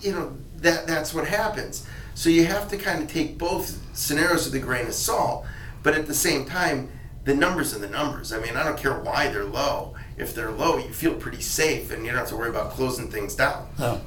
[0.02, 1.88] you know that that's what happens.
[2.14, 5.46] So you have to kind of take both scenarios with a grain of salt,
[5.82, 6.90] but at the same time,
[7.24, 8.34] the numbers are the numbers.
[8.34, 9.96] I mean, I don't care why they're low.
[10.22, 13.10] If they're low, you feel pretty safe, and you don't have to worry about closing
[13.10, 13.68] things down.
[13.80, 13.98] Yeah.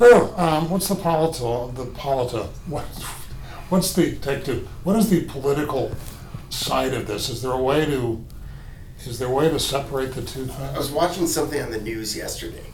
[0.00, 2.84] Oh, um, what's the polita, the polita, what,
[3.68, 5.92] what's the, take two, what is the political
[6.48, 7.28] side of this?
[7.28, 8.24] Is there a way to,
[9.04, 12.16] is there a way to separate the two I was watching something on the news
[12.16, 12.66] yesterday,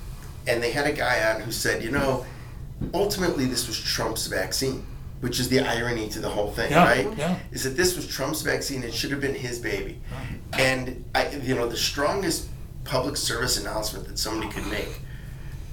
[0.47, 2.25] and they had a guy on who said, you know,
[2.95, 4.87] ultimately this was Trump's vaccine,
[5.21, 7.19] which is the irony to the whole thing, Yeah, right?
[7.19, 7.39] yeah.
[7.53, 8.83] Is that this was Trump's vaccine?
[8.83, 10.01] It should have been his baby,
[10.53, 12.49] and I, you know, the strongest
[12.85, 15.01] public service announcement that somebody could make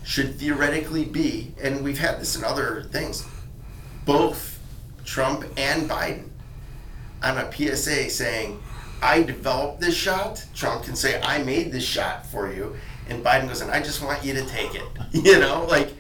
[0.04, 3.26] should theoretically be, and we've had this in other things,
[4.06, 4.60] both
[5.04, 6.30] Trump and Biden
[7.24, 8.62] on a PSA saying,
[9.02, 10.46] I developed this shot.
[10.54, 12.76] Trump can say, I made this shot for you.
[13.10, 14.84] And Biden goes, and I just want you to take it.
[15.14, 15.94] You know, like,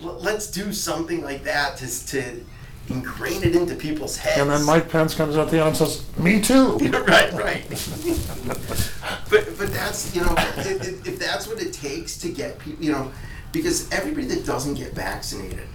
[0.00, 2.44] let's do something like that to, to
[2.88, 4.40] ingrain it into people's heads.
[4.40, 6.76] And then Mike Pence comes out the end and says, me too.
[7.08, 7.64] right, right.
[9.30, 12.82] but but that's you know if, if- if that's what it takes to get people
[12.84, 13.10] you know
[13.52, 15.66] because everybody that doesn't get vaccinated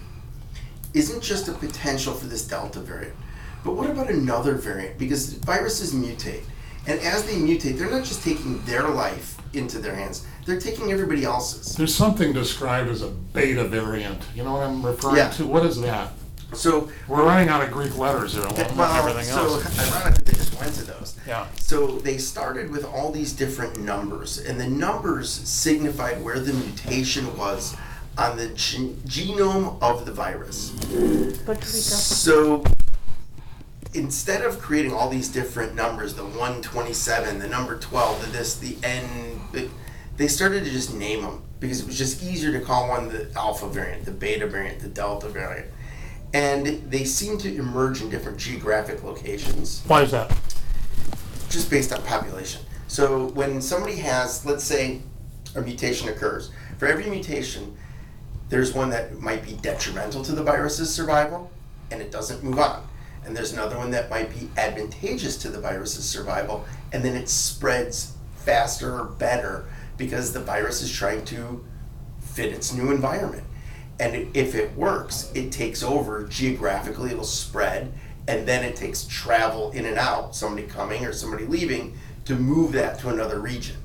[0.94, 3.16] isn't just a potential for this delta variant
[3.64, 6.44] but what about another variant because viruses mutate
[6.88, 10.92] and as they mutate they're not just taking their life into their hands they're taking
[10.92, 14.20] everybody else's There's something described as a beta variant.
[14.36, 15.30] You know what I'm referring Yeah.
[15.32, 15.46] to?
[15.46, 16.14] What is that?
[16.54, 19.80] So We're running out of Greek letters here along with well, everything so else.
[19.80, 21.48] ironic that they just went to those Yeah.
[21.58, 27.36] So they started with all these different numbers, and the numbers signified where the mutation
[27.38, 27.76] was
[28.18, 30.72] on the gen- genome of the virus.
[31.62, 32.64] So
[33.94, 38.78] instead of creating all these different numbers, the 127, the number 12, the this, the
[38.84, 39.70] N, it-
[40.18, 43.28] they started to just name them because it was just easier to call one the
[43.36, 45.68] alpha variant, the beta variant, the delta variant.
[46.34, 50.32] And they seem to emerge in different geographic locations Why is that?
[51.50, 52.62] just based on population.
[52.88, 55.02] So when somebody has, let's say,
[55.56, 57.76] a mutation occurs, for every mutation,
[58.50, 61.52] there's one that might be detrimental to the virus's survival,
[61.92, 62.88] and it doesn't move on.
[63.26, 67.30] And there's another one that might be advantageous to the virus's survival, and then it
[67.30, 69.66] spreads faster or better
[69.98, 71.64] because the virus is trying to
[72.20, 73.44] fit its new environment.
[74.02, 77.94] And if it works, it takes over geographically, it'll spread,
[78.28, 82.72] and then it takes travel in and out, somebody coming or somebody leaving, to move
[82.72, 83.76] that to another region.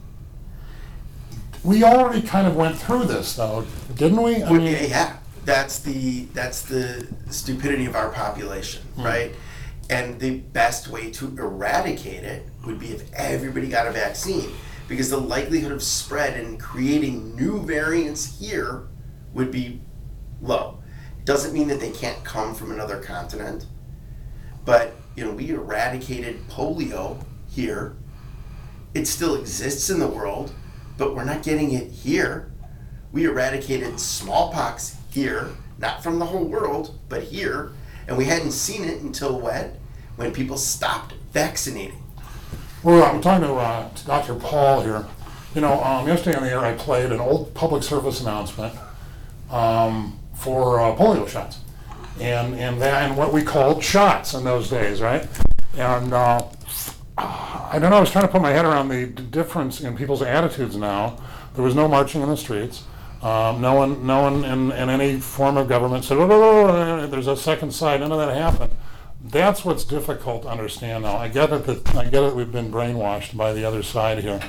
[1.62, 4.42] We already kind of went through this though, didn't we?
[4.42, 9.02] I Well, mean, yeah, yeah, that's the that's the stupidity of our population, hmm.
[9.02, 9.34] right?
[9.90, 14.50] And the best way to eradicate it would be if everybody got a vaccine,
[14.88, 18.88] because the likelihood of spread and creating new variants here
[19.34, 19.82] would be
[20.40, 20.78] low.
[21.24, 23.66] Doesn't mean that they can't come from another continent.
[24.64, 27.96] But, you know, we eradicated polio here.
[28.94, 30.52] It still exists in the world,
[30.98, 32.50] but we're not getting it here.
[33.12, 37.72] We eradicated smallpox here, not from the whole world, but here.
[38.08, 39.76] And we hadn't seen it until when?
[40.16, 42.02] When people stopped vaccinating.
[42.82, 44.34] Well, I'm talking to, uh, to Dr.
[44.36, 45.06] Paul here.
[45.54, 48.74] You know, um, yesterday on the air, I played an old public service announcement
[49.50, 51.60] um, for uh, polio shots,
[52.20, 55.26] and and that and what we called shots in those days, right?
[55.76, 56.46] And uh,
[57.18, 57.96] I don't know.
[57.96, 61.18] I was trying to put my head around the d- difference in people's attitudes now.
[61.54, 62.84] There was no marching in the streets.
[63.22, 66.66] Um, no one, no one in, in any form of government said, "Oh, no,
[66.98, 68.72] no, "There's a second side." None of that happened.
[69.24, 71.16] That's what's difficult to understand now.
[71.16, 72.36] I get it that I get it.
[72.36, 74.40] We've been brainwashed by the other side here.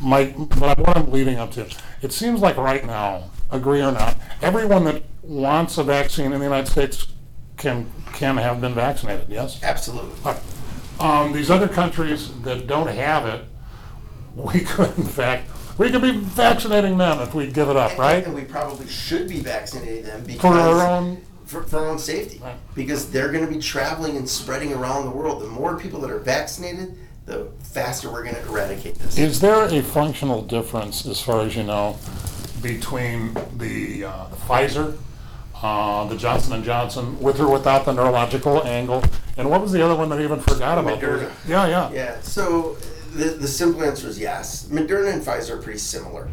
[0.00, 1.66] My, but what I'm leading up to,
[2.02, 6.44] it seems like right now, agree or not, everyone that wants a vaccine in the
[6.44, 7.06] United States
[7.56, 9.28] can can have been vaccinated.
[9.28, 9.62] Yes.
[9.62, 10.10] Absolutely.
[10.24, 10.40] Right.
[11.00, 13.44] Um, these other countries that don't have it,
[14.34, 18.24] we could, in fact, we could be vaccinating them if we give it up, right?
[18.24, 21.98] And we probably should be vaccinating them because For our own, for, for our own
[21.98, 22.56] safety Right.
[22.74, 25.42] because they're going to be traveling and spreading around the world.
[25.42, 29.18] The more people that are vaccinated, the faster we're going to eradicate this.
[29.18, 31.98] is there a functional difference, as far as you know,
[32.62, 34.96] between the, uh, the Pfizer,
[35.62, 39.02] uh, the Johnson and Johnson, with or without the neurological angle,
[39.36, 41.00] and what was the other one that I even forgot about?
[41.00, 41.30] Moderna.
[41.46, 41.90] Yeah, yeah.
[41.92, 42.20] Yeah.
[42.20, 42.76] So
[43.12, 44.68] the the simple answer is yes.
[44.68, 46.30] Moderna and Pfizer are pretty similar.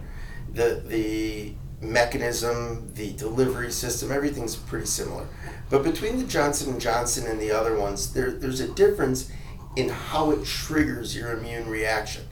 [0.54, 5.28] The the mechanism, the delivery system, everything's pretty similar.
[5.70, 9.32] But between the Johnson and Johnson and the other ones, there there's a difference
[9.76, 12.24] in how it triggers your immune reaction.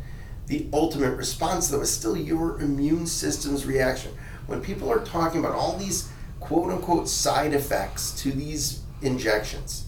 [0.48, 4.12] The ultimate response, though, is still your immune system's reaction.
[4.48, 6.10] When people are talking about all these
[6.42, 9.86] quote unquote side effects to these injections,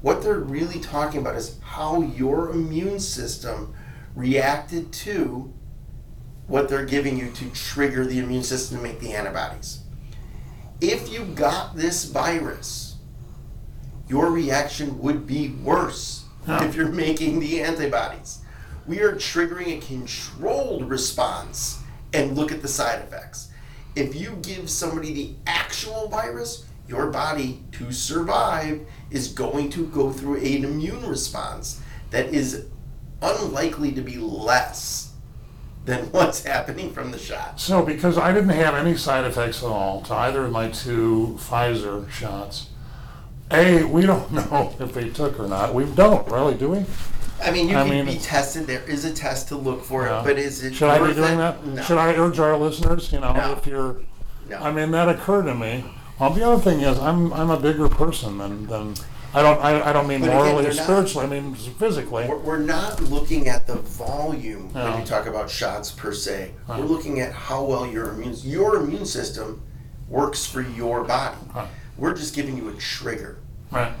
[0.00, 3.74] what they're really talking about is how your immune system
[4.16, 5.52] reacted to
[6.46, 9.80] what they're giving you to trigger the immune system to make the antibodies.
[10.80, 12.96] If you got this virus,
[14.08, 16.64] your reaction would be worse Yeah.
[16.64, 18.38] if you're making the antibodies.
[18.86, 21.78] We are triggering a controlled response
[22.12, 23.48] and look at the side effects.
[23.94, 30.10] If you give somebody the actual virus, your body to survive is going to go
[30.12, 32.66] through an immune response that is
[33.20, 35.12] unlikely to be less
[35.84, 37.60] than what's happening from the shot.
[37.60, 41.38] So, because I didn't have any side effects at all to either of my two
[41.40, 42.68] Pfizer shots,
[43.50, 45.74] A, we don't know if they took or not.
[45.74, 46.84] We don't, really, do we?
[47.42, 48.66] I mean, you I can mean, be it's- tested.
[48.66, 50.20] There is a test to look for Yeah.
[50.20, 51.36] it, but is it Should I be worth doing it?
[51.38, 51.66] that?
[51.66, 51.82] No.
[51.82, 53.52] Should I urge our listeners, you know, No.
[53.52, 53.96] if you're,
[54.48, 54.58] No.
[54.58, 55.84] I mean, that occurred to me.
[56.18, 58.94] Well, the other thing is, I'm, I'm a bigger person than, than,
[59.34, 62.26] I don't, I, I don't mean But again, morally or not- spiritually, I mean physically.
[62.28, 64.96] We're, we're not looking at the volume when No.
[64.98, 66.52] we talk about shots per se.
[66.68, 69.62] We're looking at how well your immune your immune system
[70.08, 71.36] works for your body.
[71.96, 73.38] We're just giving you a trigger.
[73.70, 73.92] Right.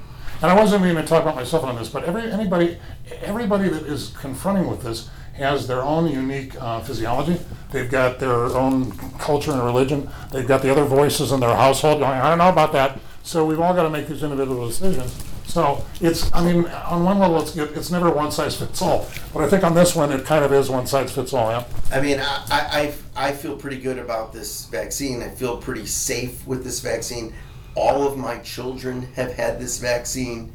[0.42, 2.76] And I wasn't even going to talk about myself on this, but every anybody,
[3.22, 7.38] everybody that is confronting with this has their own unique uh, physiology.
[7.70, 10.10] They've got their own culture and religion.
[10.32, 12.98] They've got the other voices in their household going, I don't know about that.
[13.22, 15.24] So we've all got to make these individual decisions.
[15.46, 19.06] So it's, I mean, on one level, it's it's never one size fits all.
[19.32, 21.50] But I think on this one, it kind of is one size fits all.
[21.50, 21.64] Yeah.
[21.92, 25.22] I mean, I, I, I I feel pretty good about this vaccine.
[25.22, 27.34] I feel pretty safe with this vaccine.
[27.74, 30.52] All of my children have had this vaccine.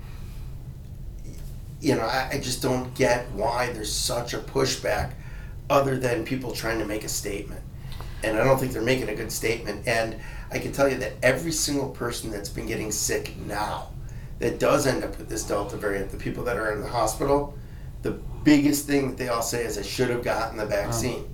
[1.82, 5.14] You know, I, I just don't get why there's such a pushback
[5.70, 7.62] other than people trying to make a statement.
[8.24, 9.88] And I don't think they're making a good statement.
[9.88, 10.18] And
[10.52, 13.90] I can tell you that every single person that's been getting sick now
[14.40, 17.58] that does end up with this Delta variant, the people that are in the hospital,
[18.02, 18.12] the
[18.44, 21.28] biggest thing that they all say is, I should have gotten the vaccine.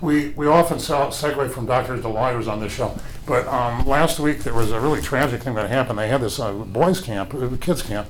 [0.00, 2.96] We, we often segue from doctors to lawyers on this show,
[3.26, 5.98] but um, last week there was a really tragic thing that happened.
[5.98, 8.08] They had this uh, boys' camp, uh, kids' camp,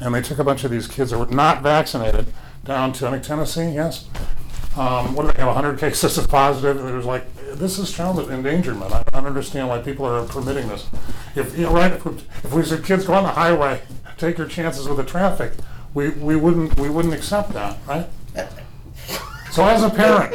[0.00, 2.32] and they took a bunch of these kids that were not vaccinated
[2.64, 4.06] down to, I think, Tennessee, yes?
[4.76, 6.84] Um, what do they have, 100 cases of positive?
[6.84, 7.24] It was like,
[7.54, 8.92] this is child endangerment.
[8.92, 10.86] I don't understand why people are permitting this.
[11.34, 13.82] If, you know, right, if we, if we said, kids, go on the highway,
[14.18, 15.52] take your chances with the traffic,
[15.94, 18.06] we, we wouldn't, we wouldn't accept that, right?
[19.50, 20.34] So as a parent,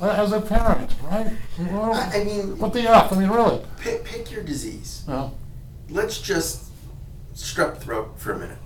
[0.00, 1.32] as a parent, right?
[1.58, 3.12] Well, I, I mean, what the F?
[3.12, 3.62] I mean, really?
[3.78, 5.04] pick, pick your disease.
[5.06, 5.34] No.
[5.90, 6.70] Let's just
[7.34, 8.58] strep throat for a minute.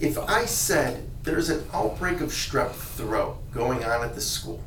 [0.00, 4.62] If I said there's an outbreak of strep throat going on at the school,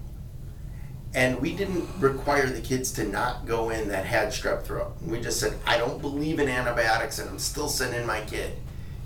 [1.14, 4.94] and we didn't require the kids to not go in that had strep throat.
[5.02, 8.54] And we just said, I don't believe in antibiotics, and I'm still sending my kid.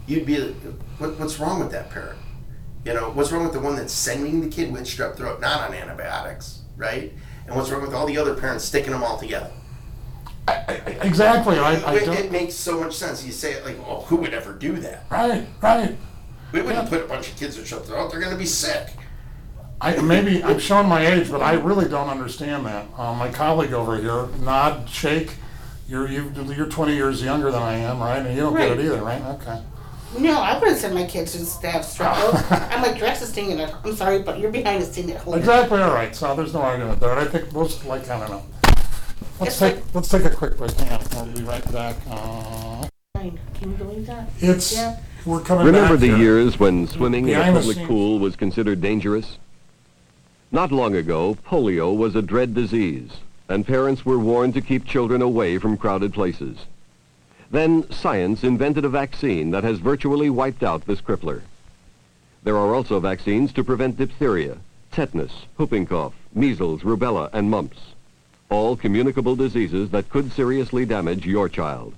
[0.05, 0.39] You'd be,
[0.99, 2.19] what, what's wrong with that parent?
[2.85, 5.61] You know, what's wrong with the one that's sending the kid with strep throat not
[5.61, 7.11] on antibiotics, right?
[7.47, 9.51] And what's wrong with all the other parents sticking them all together?
[10.47, 11.57] Exactly.
[11.57, 13.25] I, I It, it makes so much sense.
[13.25, 15.05] You say it like, well, who would ever do that?
[15.09, 15.97] Right, right.
[16.51, 18.11] We wouldn't put a bunch of kids with strep throat.
[18.11, 18.89] They're going to be sick.
[19.81, 22.85] I, maybe I'm showing my age, but I really don't understand that.
[22.95, 25.31] Uh, my colleague over here, nod, shake.
[25.87, 28.25] You're you, you're 20 years younger than I am, right?
[28.25, 29.21] And you don't get it either, right?
[29.21, 29.61] Okay.
[30.17, 32.51] No, I wouldn't send my kids to to have strep throat.
[32.71, 35.35] I'm like, dress is staying at I'm sorry, but you're behind the scene at home.
[35.37, 35.81] Exactly.
[35.81, 36.15] All right.
[36.15, 37.11] So there's no argument there.
[37.17, 38.43] I think most like I don't know.
[39.39, 40.71] Let's It's take like- let's take a quick break.
[40.71, 41.05] Hang on.
[41.27, 41.95] We'll be right back.
[42.09, 42.87] Uh,
[43.17, 43.39] Fine.
[43.55, 44.29] Can you believe that?
[44.39, 44.97] it's Yeah.
[45.25, 46.17] we're coming Remember back the here.
[46.17, 47.87] years when swimming in a Behind the public scenes.
[47.87, 49.37] pool was considered dangerous?
[50.51, 53.09] Not long ago, polio was a dread disease,
[53.49, 56.59] and parents were warned to keep children away from crowded places.
[57.51, 61.41] Then science invented a vaccine that has virtually wiped out this crippler.
[62.43, 64.57] There are also vaccines to prevent diphtheria,
[64.91, 67.79] tetanus, whooping cough, measles, rubella, and mumps.
[68.49, 71.93] All communicable diseases that could seriously damage your child.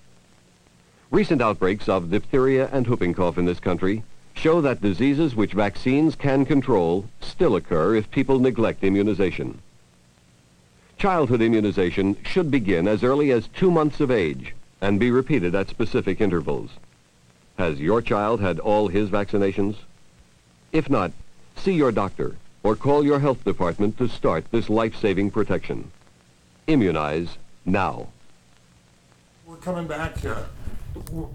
[1.11, 6.15] Recent outbreaks of diphtheria and whooping cough in this country show that diseases which vaccines
[6.15, 9.59] can control still occur if people neglect immunization.
[10.97, 15.69] Childhood immunization should begin as early as two months of age and be repeated at
[15.69, 16.69] specific intervals.
[17.57, 19.77] Has your child had all his vaccinations?
[20.71, 21.11] If not,
[21.55, 25.91] see your doctor or call your health department to start this life-saving protection.
[26.67, 28.07] Immunize now.
[29.45, 30.45] We're coming back here.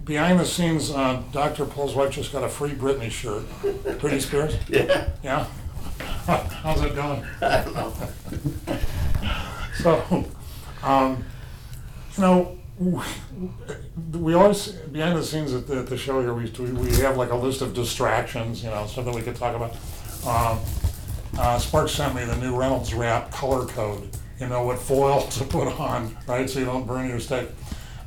[0.05, 1.65] Behind the scenes, uh, Dr.
[1.65, 3.43] Paul's wife just got a free Britney shirt.
[3.61, 4.55] Britney Spears?
[4.69, 5.09] Yeah.
[5.23, 5.47] Yeah?
[6.27, 7.25] How's it going?
[7.41, 7.93] I don't know.
[9.75, 10.25] So,
[10.83, 11.23] um,
[12.15, 16.95] you know, we always, behind the scenes at the, at the show here, we, we
[16.97, 19.71] have like a list of distractions, you know, stuff that we could talk about.
[20.25, 20.59] Um,
[21.37, 24.09] uh, Sparks sent me the new Reynolds Wrap color code,
[24.39, 27.49] you know, what foil to put on, right, so you don't burn your steak.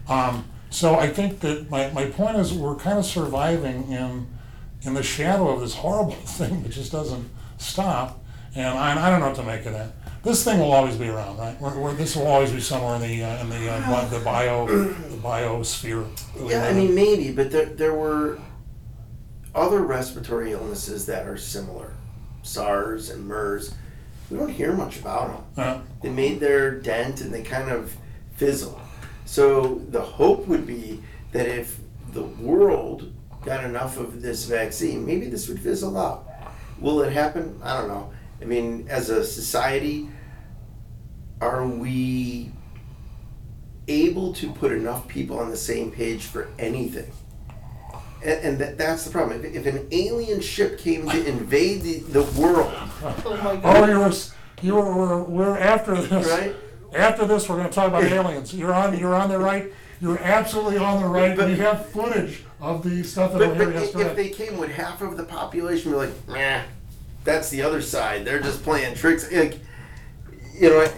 [0.08, 4.26] Um, so I think that my, my point is we're kind of surviving in,
[4.82, 8.22] in the shadow of this horrible thing that just doesn't stop.
[8.54, 9.92] And I, I don't know what to make of that.
[10.26, 11.58] This thing will always be around, right?
[11.60, 14.18] We're, we're, this will always be somewhere in the uh, in the uh, bi- the
[14.18, 16.04] bio the biosphere.
[16.50, 18.40] Yeah, I mean, maybe, but there, there were
[19.54, 21.94] other respiratory illnesses that are similar.
[22.42, 23.72] SARS and MERS.
[24.28, 25.44] We don't hear much about them.
[25.56, 25.80] Yeah.
[26.02, 27.96] They made their dent and they kind of
[28.34, 28.80] fizzled.
[29.26, 31.78] So the hope would be that if
[32.12, 33.12] the world
[33.44, 36.26] got enough of this vaccine, maybe this would fizzle out.
[36.80, 37.60] Will it happen?
[37.62, 38.10] I don't know.
[38.42, 40.08] I mean, as a society,
[41.40, 42.50] are we
[43.88, 47.10] able to put enough people on the same page for anything?
[48.24, 49.44] And, and that, that's the problem.
[49.44, 52.72] If, if an alien ship came to invade the, the world,
[53.02, 54.12] Oh my Oh, you were
[54.62, 56.26] you were we're we're after this.
[56.26, 56.54] Right.
[56.94, 58.54] After this, we're going to talk about aliens.
[58.54, 59.70] You're on you're on the right.
[60.00, 61.36] You're absolutely on the right.
[61.36, 64.30] But- we have footage of the stuff that But, we but heard i- if they
[64.30, 66.62] came with half of the population, we're like, nah,
[67.24, 68.24] that's the other side.
[68.24, 69.30] They're just playing tricks.
[69.30, 69.58] Like,
[70.58, 70.88] you know,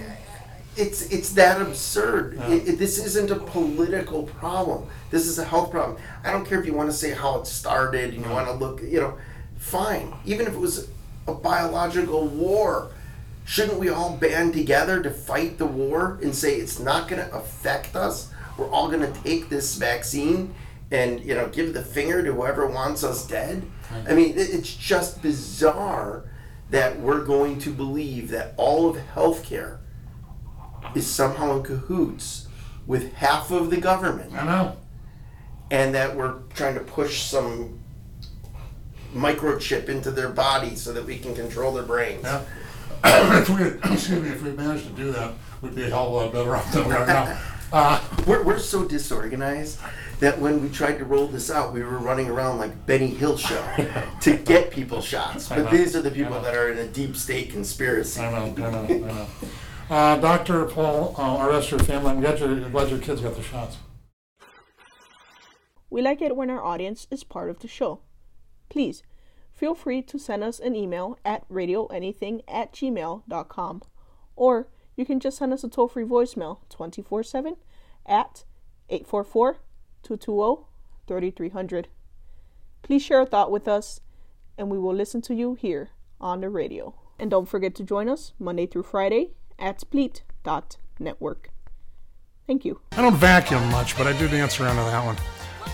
[0.79, 2.39] it's it's that absurd.
[2.49, 4.87] It, it- this isn't a political problem.
[5.11, 5.99] This is a health problem.
[6.25, 8.53] I don't care if you want to say how it started and you want to
[8.55, 9.19] look, you know,
[9.59, 10.13] fine.
[10.25, 10.89] Even if it was
[11.27, 12.91] a biological war,
[13.45, 17.35] shouldn't we all band together to fight the war and say it's not going to
[17.35, 18.31] affect us?
[18.57, 20.55] We're all going to take this vaccine
[20.91, 23.63] and you know give the finger to whoever wants us dead.
[24.09, 26.25] I mean, it- it's just bizarre
[26.71, 29.79] that we're going to believe that all of healthcare
[30.95, 32.47] is somehow in cahoots
[32.87, 34.77] with half of the government I know.
[35.71, 37.79] and that we're trying to push some
[39.15, 42.23] microchip into their body so that we can control their brains.
[42.25, 42.43] Yeah.
[43.41, 45.33] if we excuse me, if we managed to do that,
[45.63, 47.39] we'd be a hell of a lot better off than we are now.
[47.71, 49.79] Uh, We're, we're so disorganized
[50.21, 53.37] that when we tried to roll this out, we were running around like Benny Hill
[53.37, 53.63] show
[54.23, 55.51] to get people shots.
[55.51, 55.77] I But know.
[55.77, 56.41] these are the I people know.
[56.45, 58.23] that are in a deep state conspiracy.
[58.23, 59.27] I know, I know, I know.
[59.91, 60.67] Uh, Dr.
[60.67, 63.79] Paul, uh, our rest your family, I'm glad your, glad your kids got the shots.
[65.89, 68.01] We like it when our audience is part of the show.
[68.69, 69.03] Please
[69.55, 73.83] feel free to send us an email at radioanything at gmail.com
[74.37, 77.57] or you can just send us a toll free voicemail 24 7
[78.05, 78.45] at
[78.91, 79.57] 844
[80.03, 80.67] 220
[81.07, 81.89] 3300.
[82.83, 84.01] Please share a thought with us
[84.59, 85.89] and we will listen to you here
[86.21, 86.95] on the radio.
[87.19, 91.51] And don't forget to join us Monday through Friday at spleet.network.
[92.47, 92.81] Thank you.
[92.93, 95.17] I don't vacuum much, but I do dance around to that one.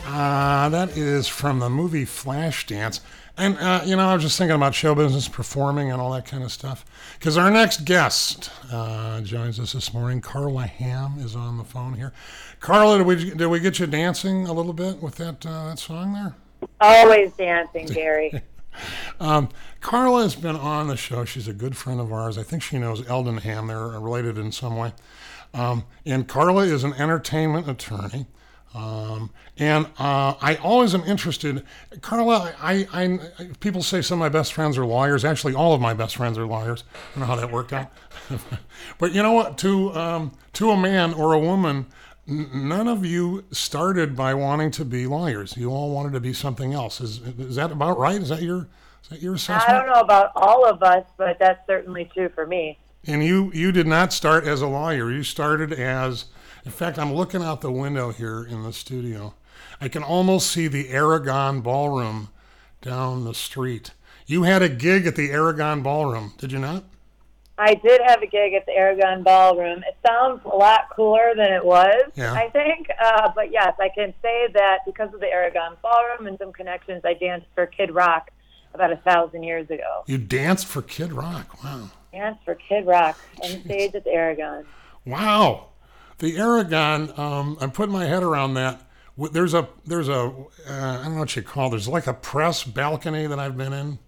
[0.06, 3.00] Uh, that is from the movie Flashdance.
[3.36, 6.26] And, uh, you know, I was just thinking about show business, performing, and all that
[6.26, 6.84] kind of stuff.
[7.18, 10.20] Because our next guest uh, joins us this morning.
[10.20, 12.12] Carla Ham is on the phone here.
[12.60, 15.78] Carla, did we, did we get you dancing a little bit with that, uh, that
[15.78, 16.34] song there?
[16.80, 18.42] Always dancing, Gary.
[19.20, 19.48] Um,
[19.80, 21.24] Carla has been on the show.
[21.24, 22.38] She's a good friend of ours.
[22.38, 23.66] I think she knows Eldon Ham.
[23.68, 24.92] They're related in some way.
[25.52, 28.26] Um, and Carla is an entertainment attorney.
[28.74, 31.64] Um, and uh, I always am interested.
[32.00, 35.24] Carla, I, I, I, people say some of my best friends are lawyers.
[35.24, 36.82] Actually, all of my best friends are lawyers.
[36.92, 37.92] I don't know how that worked out.
[38.98, 39.58] but you know what?
[39.58, 41.86] To, um, to a man or a woman,
[42.26, 45.56] none of you started by wanting to be lawyers.
[45.56, 47.00] You all wanted to be something else.
[47.00, 48.20] Is, is that about right?
[48.20, 48.68] Is that your,
[49.02, 49.70] is that your assessment?
[49.70, 52.78] I don't know about all of us, but that's certainly true for me.
[53.06, 55.12] And you you did not start as a lawyer.
[55.12, 56.24] You started as
[56.64, 59.34] in fact, I'm looking out the window here in the studio.
[59.80, 62.30] I can almost see the Aragon Ballroom
[62.80, 63.90] down the street.
[64.26, 66.84] You had a gig at the Aragon Ballroom, did you not?
[67.56, 69.78] I did have a gig at the Aragon Ballroom.
[69.86, 72.32] It sounds a lot cooler than it was, Yeah.
[72.32, 72.88] I think.
[73.00, 77.02] Uh, but yes, I can say that because of the Aragon Ballroom and some connections,
[77.04, 78.30] I danced for Kid Rock
[78.74, 80.02] about a thousand years ago.
[80.06, 81.62] You danced for Kid Rock.
[81.62, 81.90] Wow.
[82.12, 84.64] Danced for Kid Rock on stage at the Aragon.
[85.06, 85.68] Wow.
[86.18, 88.80] The Aragon, um, I'm putting my head around that.
[89.16, 91.70] There's a, there's a, uh, I don't know what you call it.
[91.70, 93.98] There's like a press balcony that I've been in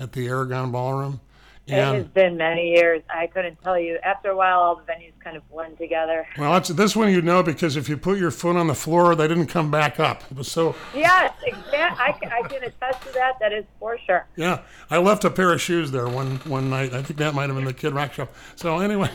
[0.00, 1.20] at the Aragon Ballroom.
[1.66, 3.02] It has been many years.
[3.10, 3.98] I couldn't tell you.
[4.04, 6.24] After a while, all the venues kind of blend together.
[6.38, 9.16] well, that's, this one you know because if you put your foot on the floor,
[9.16, 10.22] they didn't come back up.
[10.30, 11.76] It was so, Yes, exactly.
[12.04, 13.40] I, can- I can attest to that.
[13.40, 14.26] That is for sure.
[14.36, 14.60] Yeah,
[14.90, 16.94] I left a pair of shoes there one one night.
[16.94, 18.28] I think that might have been the Kid Rock show.
[18.54, 19.10] So anyway,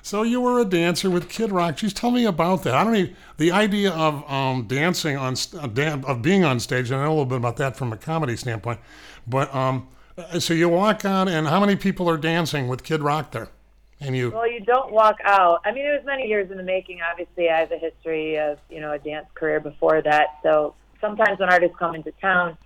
[0.00, 1.76] so you were a dancer with Kid Rock.
[1.78, 2.74] Just tell me about that.
[2.74, 6.92] I don't even the idea of um, dancing on uh, of being on stage.
[6.92, 8.78] and I know a little bit about that from a comedy standpoint,
[9.26, 9.88] but um,
[10.38, 13.48] so you walk on, and how many people are dancing with Kid Rock there?
[14.00, 15.60] And you, Well, you don't walk out.
[15.64, 17.00] I mean, it was many years in the making.
[17.10, 20.38] Obviously, I have a history of you know a dance career before that.
[20.42, 22.56] So sometimes when artists come into town,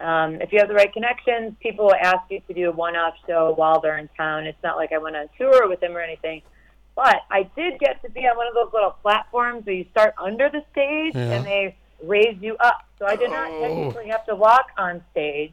[0.00, 3.14] um, if you have the right connections, people will ask you to do a one-off
[3.28, 4.46] show while they're in town.
[4.46, 6.42] It's not like I went on tour with them or anything.
[6.96, 10.14] But I did get to be on one of those little platforms where you start
[10.20, 11.36] under the stage Yeah.
[11.36, 12.82] and they raise you up.
[12.98, 13.60] So I did not Oh.
[13.62, 15.52] technically have to walk on stage.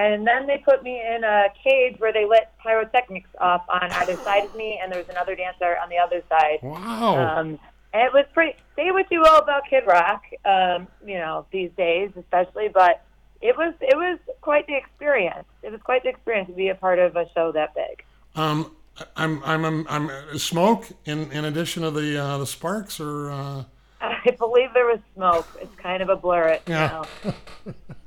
[0.00, 4.16] And then they put me in a cage where they lit pyrotechnics off on either
[4.26, 6.58] side of me, and there was another dancer on the other side.
[6.62, 7.58] wow, Um,
[7.92, 8.56] and it was pretty.
[8.76, 13.04] Say what you will about Kid Rock, um, you know, these days especially, but
[13.42, 15.46] it was it was quite the experience.
[15.62, 18.04] It was quite the experience to be a part of a show that big.
[18.36, 18.70] um,
[19.16, 23.30] I'm I'm I'm, I'm uh, smoke in in addition to the uh, the sparks or.
[23.30, 23.64] Uh,
[24.26, 25.46] I believe there was smoke.
[25.60, 26.48] It's kind of a blur.
[26.48, 27.04] It Yeah.
[27.24, 27.34] now.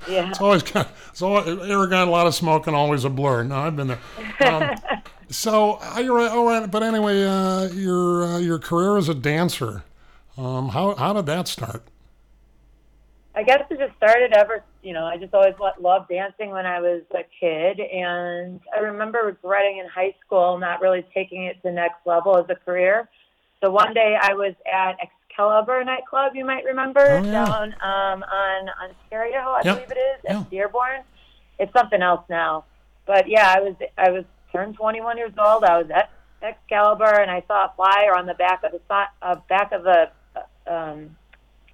[0.08, 0.28] Yeah.
[0.30, 3.44] It's always kind of, it's always, Aragon, a lot of smoke and always a blur.
[3.44, 3.98] No, I've been there.
[4.46, 4.74] Um,
[5.30, 6.30] so, you're right.
[6.30, 6.70] All right.
[6.70, 9.84] But anyway, uh, your, uh, your career as a dancer,
[10.36, 11.84] um, how, how did that start?
[13.36, 16.80] I guess it just started ever, you know, I just always loved dancing when I
[16.80, 17.80] was a kid.
[17.80, 22.36] And I remember regretting in high school not really taking it to the next level
[22.36, 23.08] as a career.
[23.62, 24.96] So one day I was at
[25.38, 27.32] Excalibur nightclub, you might remember, Oh, yeah.
[27.32, 29.74] down um, on Ontario, I Yep.
[29.74, 31.00] believe it is, at Dearborn.
[31.58, 32.64] It's something else now.
[33.06, 35.64] But yeah, I was I was turned 21 years old.
[35.64, 36.10] I was at
[36.42, 38.80] Excalibur, and I saw a flyer on the back of the
[39.22, 41.16] uh, back of the uh, um,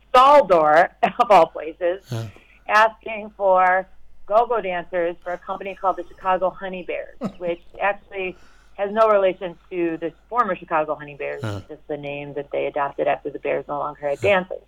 [0.08, 2.24] stall door of all places, Yeah.
[2.68, 3.86] asking for
[4.26, 8.36] go-go dancers for a company called the Chicago Honey Bears, which actually
[8.80, 11.42] has no relation to the former Chicago Honey Bears.
[11.44, 14.62] It's just the name that they adopted after the Bears no longer had dancers.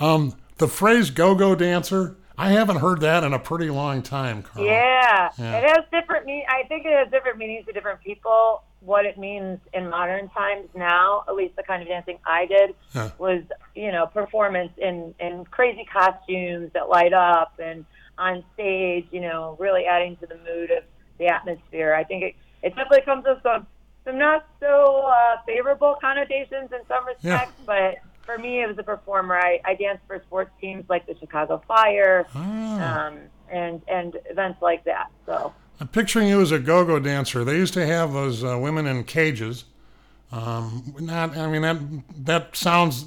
[0.00, 4.64] Um, the phrase go-go dancer, I haven't heard that in a pretty long time, Carl.
[4.64, 5.30] Yeah.
[5.36, 5.58] Yeah.
[5.58, 6.44] it has different mean.
[6.48, 8.62] I think it has different meanings to different people.
[8.80, 12.76] What it means in modern times now, at least the kind of dancing I did,
[12.94, 13.10] Yeah.
[13.18, 13.42] was
[13.74, 17.84] you know performance in in crazy costumes that light up and
[18.18, 20.84] on stage, you know, really adding to the mood of
[21.18, 21.94] the atmosphere.
[21.94, 23.66] I think it it definitely comes with some
[24.04, 27.96] some not so uh, favorable connotations in some respects, but.
[28.24, 29.36] For me, it was a performer.
[29.38, 33.06] I, I danced for sports teams like the Chicago Fire, Ah.
[33.06, 35.06] um, and and events like that.
[35.24, 37.42] So I'm picturing you as a go-go dancer.
[37.42, 39.64] They used to have those uh, women in cages.
[40.30, 41.78] Um, not, I mean that
[42.26, 43.06] that sounds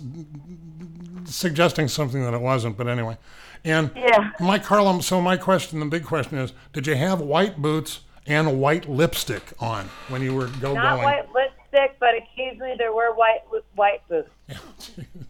[1.26, 3.16] suggesting something that it wasn't, but anyway.
[3.64, 4.32] And Yeah.
[4.40, 5.02] my Carlum.
[5.04, 9.44] So my question, the big question is, did you have white boots and white lipstick
[9.60, 10.76] on when you were go going?
[10.76, 11.04] Not going.
[11.06, 13.42] white lipstick, but occasionally there were white
[13.76, 14.30] white boots.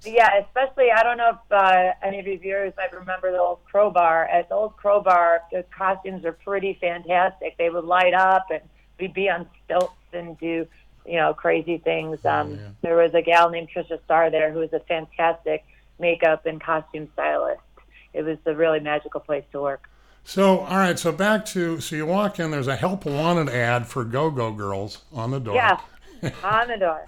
[0.04, 3.60] Yeah, especially I don't know if uh, any of your viewers might remember the old
[3.72, 4.28] Crobar.
[4.34, 7.56] At the old Crobar, the costumes are pretty fantastic.
[7.58, 8.62] They would light up, and
[9.00, 10.68] we'd be on stilts and do
[11.06, 12.26] you know crazy things.
[12.26, 15.64] Um, There was a gal named Trisha Starr there who was a fantastic
[16.00, 17.62] makeup and costume stylist.
[18.14, 19.89] It was a really magical place to work.
[20.24, 22.51] So, all right, so back to so you walk in.
[22.51, 25.55] There's a help wanted ad for Go Go Girls on the door.
[25.55, 25.80] Yeah,
[26.43, 27.05] on the door.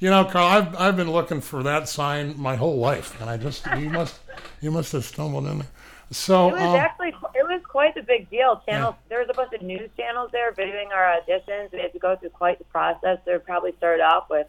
[0.00, 3.36] You know, Carl, I've I've been looking for that sign my whole life, and I
[3.36, 4.18] just you must
[4.60, 5.68] you must have stumbled in there.
[6.10, 8.62] So, It was um, actually it was quite a big deal.
[8.66, 11.70] Channels there was a bunch of news channels there videoing our auditions.
[11.70, 13.18] We had to go through quite the process.
[13.26, 14.46] They probably started off with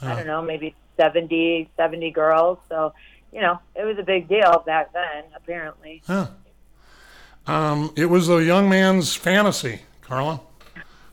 [0.00, 2.58] I don't know maybe 70, 70 girls.
[2.68, 2.94] So
[3.32, 5.24] you know it was a big deal back then.
[5.36, 6.28] Apparently, Huh.
[7.46, 10.40] Um, it was a young man's fantasy, Carla.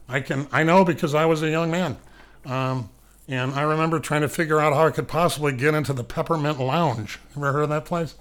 [0.08, 1.98] I can I know because I was a young man,
[2.46, 2.90] um,
[3.28, 6.60] and I remember trying to figure out how I could possibly get into the Peppermint
[6.60, 7.20] Lounge.
[7.36, 8.16] Ever heard of that place?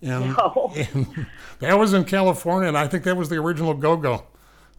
[0.00, 0.72] And, No.
[0.94, 1.26] and
[1.60, 4.24] that was in California, and I think that was the original Go Go.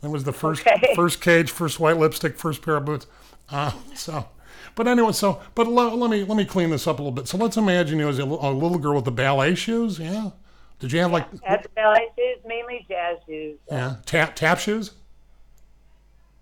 [0.01, 0.93] That was the first Okay.
[0.95, 3.07] first cage, first white lipstick, first pair of boots.
[3.49, 4.28] Uh, so,
[4.76, 7.28] but anyway, so but let, let me let me clean this up a little bit.
[7.28, 9.99] So let's imagine you as a, a little girl with the ballet shoes.
[9.99, 10.32] Yeah.
[10.80, 13.57] Did you have like the ballet shoes, mainly jazz shoes.
[13.71, 14.91] yeah tap tap shoes?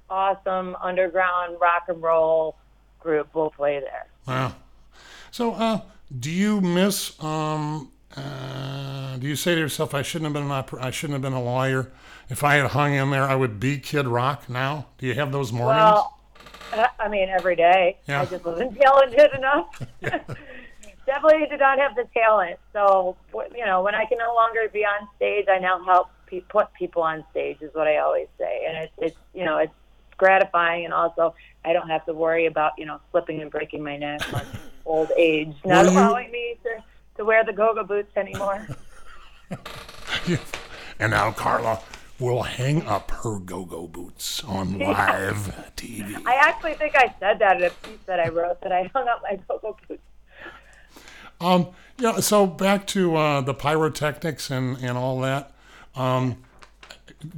[0.09, 2.57] awesome underground rock and roll
[3.01, 4.07] group will play there.
[4.27, 4.55] Wow.
[5.31, 5.81] So, uh,
[6.19, 7.23] do you miss?
[7.23, 11.15] Um, uh, do you say to yourself, "I shouldn't have been an opera, I shouldn't
[11.15, 11.91] have been a lawyer.
[12.29, 15.33] If I had hung in there, I would be Kid Rock." Now, do you have
[15.33, 15.83] those mornings?
[15.83, 16.17] Well,
[16.73, 17.99] uh, I mean, every day.
[18.07, 18.23] Yeah.
[18.23, 19.83] I just wasn't talented enough.
[21.07, 22.59] Definitely did not have the talent.
[22.73, 23.17] So,
[23.55, 26.73] you know, when I can no longer be on stage, I now help pe- put
[26.75, 28.65] people on stage, is what I always say.
[28.67, 29.73] And it's, it's, you know, it's
[30.17, 30.85] gratifying.
[30.85, 34.21] And also, I don't have to worry about, you know, slipping and breaking my neck
[34.35, 34.43] on
[34.85, 36.83] old age, not allowing me to,
[37.17, 38.67] to wear the go-go boots anymore.
[40.99, 41.81] and now Carla
[42.19, 46.21] will hang up her go-go boots on live TV.
[46.27, 49.07] I actually think I said that in a piece that I wrote that I hung
[49.09, 50.03] up my go-go boots.
[51.41, 52.21] Um, yeah.
[52.21, 55.53] So back to uh, the pyrotechnics and and all that.
[55.95, 56.43] Um,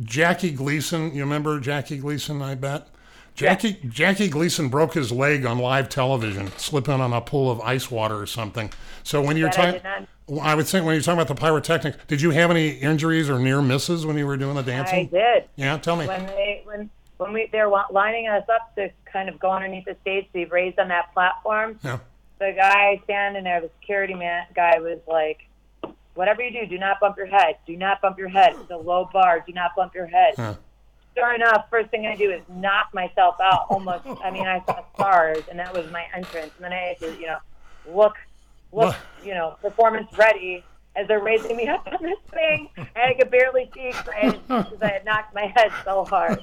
[0.02, 2.42] Jackie Gleason, you remember Jackie Gleason?
[2.42, 2.88] I bet.
[3.38, 7.90] Jackie Jackie Gleason broke his leg on live television, slipping on a pool of ice
[7.90, 8.70] water or something.
[9.04, 11.40] So when you're talking, did not well, I would say when you're talking about the
[11.40, 14.98] pyrotechnics, did you have any injuries or near misses when you were doing the dancing?
[14.98, 15.44] I did.
[15.56, 16.06] Yeah, tell me.
[16.06, 19.96] when they when when we they're lining us up to kind of go underneath the
[20.02, 21.78] stage to be raised on that platform.
[21.82, 21.98] Yeah.
[22.40, 25.48] The guy standing there, the security man guy, was like,
[26.14, 27.56] "Whatever you do, do not bump your head.
[27.66, 28.54] Do not bump your head.
[28.60, 29.42] It's a low bar.
[29.46, 30.54] Do not bump your head." Yeah.
[31.18, 33.66] Sure enough, first thing I do is knock myself out.
[33.70, 34.06] Almost.
[34.24, 36.52] I mean, I saw stars, and that was my entrance.
[36.56, 37.38] And then I had to, you know,
[37.92, 38.16] look,
[38.72, 38.94] look,
[39.24, 40.64] you know, performance ready.
[40.96, 43.92] As they're raising me up on this thing, and I could barely see
[44.48, 46.40] because I had knocked my head so hard.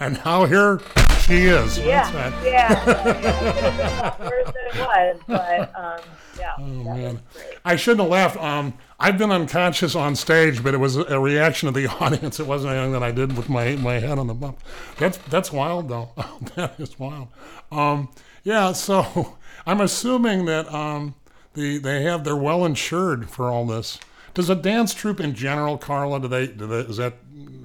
[0.00, 0.80] And now here
[1.20, 1.78] she is.
[1.78, 2.44] Yeah, yeah.
[2.44, 2.72] yeah.
[2.72, 6.00] It could have been a lot worse than it was, but um,
[6.38, 6.54] yeah.
[6.58, 7.20] Oh man.
[7.64, 8.36] I shouldn't have laughed.
[8.38, 12.40] Um, I've been unconscious on stage, but it was a reaction of the audience.
[12.40, 14.60] It wasn't anything that I did with my, my head on the bump.
[14.98, 16.10] That's that's wild though.
[16.56, 17.28] that is wild.
[17.70, 18.08] Um,
[18.42, 19.36] yeah, so
[19.66, 21.14] I'm assuming that um,
[21.54, 24.00] the they have they're well insured for all this.
[24.34, 26.20] Does a dance troupe in general, Carla?
[26.20, 26.48] Do they?
[26.48, 27.14] Do they is that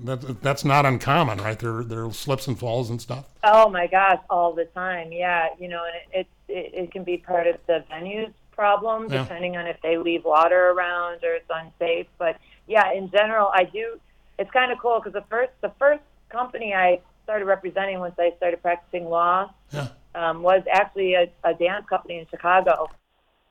[0.06, 1.58] that that's not uncommon, right?
[1.58, 3.26] There there slips and falls and stuff.
[3.44, 5.12] Oh my gosh, all the time.
[5.12, 9.24] Yeah, you know, and it it, it can be part of the venue's problem Yeah.
[9.24, 12.08] depending on if they leave water around or it's unsafe.
[12.18, 12.38] But
[12.68, 14.00] yeah, in general, I do.
[14.40, 18.34] It's kind of cool because the first the first company I started representing once I
[18.38, 19.88] started practicing law Yeah.
[20.16, 22.90] um, was actually a, a dance company in Chicago.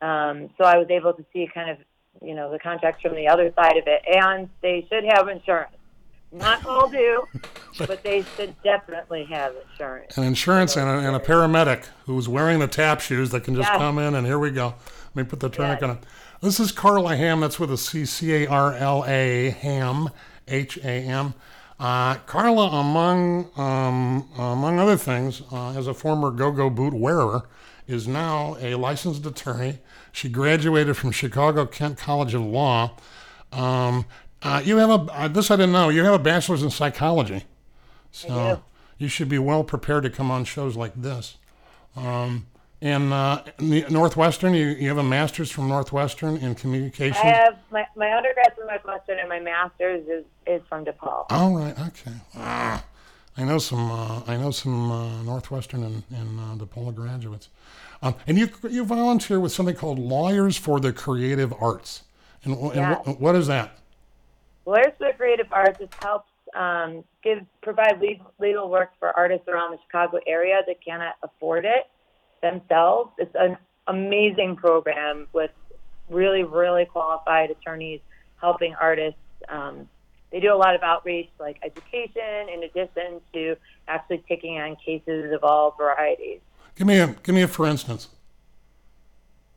[0.00, 1.78] Um, so I was able to see kind of,
[2.20, 4.02] you know, the contracts from the other side of it.
[4.06, 5.72] And they should have insurance.
[6.32, 7.24] Not all do,
[7.78, 10.16] but they should definitely have insurance.
[10.16, 13.68] An insurance and a, and a paramedic who's wearing the tap shoes that can just
[13.68, 13.78] Yes.
[13.78, 14.74] come in and here we go.
[15.14, 15.96] Let me put the tourniquet Yes.
[15.98, 15.98] on.
[16.40, 17.40] This is Carla Ham.
[17.40, 20.08] That's with a C C A R L A Ham
[20.48, 21.34] H A M.
[21.78, 27.48] Uh, Carla, among um, among other things, uh, as a former go-go boot wearer,
[27.86, 29.78] is now a licensed attorney.
[30.12, 32.96] She graduated from Chicago Kent College of Law.
[33.52, 34.06] Um,
[34.42, 35.88] uh, you have a uh, this I didn't know.
[35.88, 37.44] You have a bachelor's in psychology,
[38.10, 38.62] so
[38.98, 41.36] you should be well prepared to come on shows like this.
[41.96, 42.46] Um,
[42.80, 47.20] and uh, Northwestern, you, you have a master's from Northwestern in communication.
[47.24, 51.26] I have my, my undergrad from Northwestern and my master's is, is from DePaul.
[51.30, 52.10] All right, okay.
[52.34, 52.82] Ah,
[53.36, 53.88] I know some.
[53.88, 57.50] Uh, I know some uh, Northwestern and, and uh, DePaul graduates.
[58.02, 62.02] Um, and you you volunteer with something called Lawyers for the Creative Arts.
[62.42, 63.06] And, and Yes.
[63.06, 63.78] what, what is that?
[64.64, 69.48] Lawyers for the Creative Arts just helps um, give provide legal, legal work for artists
[69.48, 71.88] around the Chicago area that cannot afford it
[72.42, 73.10] themselves.
[73.18, 73.56] It's an
[73.86, 75.50] amazing program with
[76.10, 78.00] really, really qualified attorneys
[78.40, 79.18] helping artists.
[79.48, 79.88] Um,
[80.30, 83.56] they do a lot of outreach, like education, in addition to
[83.88, 86.40] actually taking on cases of all varieties.
[86.74, 88.08] Give me a give me a for instance.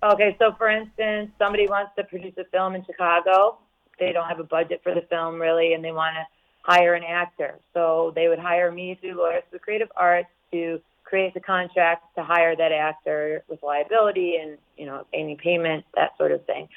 [0.03, 3.57] Okay, so for instance, somebody wants to produce a film in Chicago.
[3.99, 6.25] They don't have a budget for the film really, and they want to
[6.61, 7.55] hire an actor.
[7.73, 12.23] So they would hire me through Lawyers for Creative Arts to create the contract to
[12.23, 16.67] hire that actor with liability and you know any payment, that sort of thing.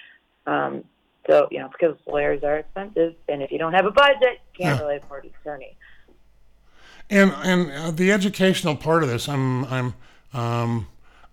[0.46, 0.84] Um,
[1.28, 4.64] so you know because lawyers are expensive, and if you don't have a budget, you
[4.64, 4.84] can't Yeah.
[4.84, 5.76] really afford an attorney.
[7.10, 9.94] And and uh, the educational part of this, I'm I'm
[10.34, 10.86] um,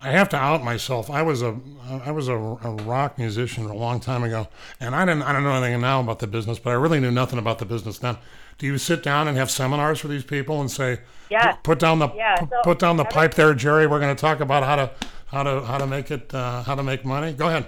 [0.05, 1.09] I have to out myself.
[1.09, 1.59] I was a
[2.05, 4.47] I was a, a rock musician a long time ago,
[4.79, 7.09] and I didn't I don't know anything now about the business, but I really knew
[7.09, 8.17] nothing about the business then.
[8.59, 10.99] Do you sit down and have seminars for these people and say,
[11.29, 11.57] Yes.
[11.63, 13.87] put down the Yeah, so put down the pipe there, Jerry.
[13.87, 14.91] We're going to talk about how to
[15.25, 17.33] how to how to make it uh, how to make money.
[17.33, 17.65] Go ahead.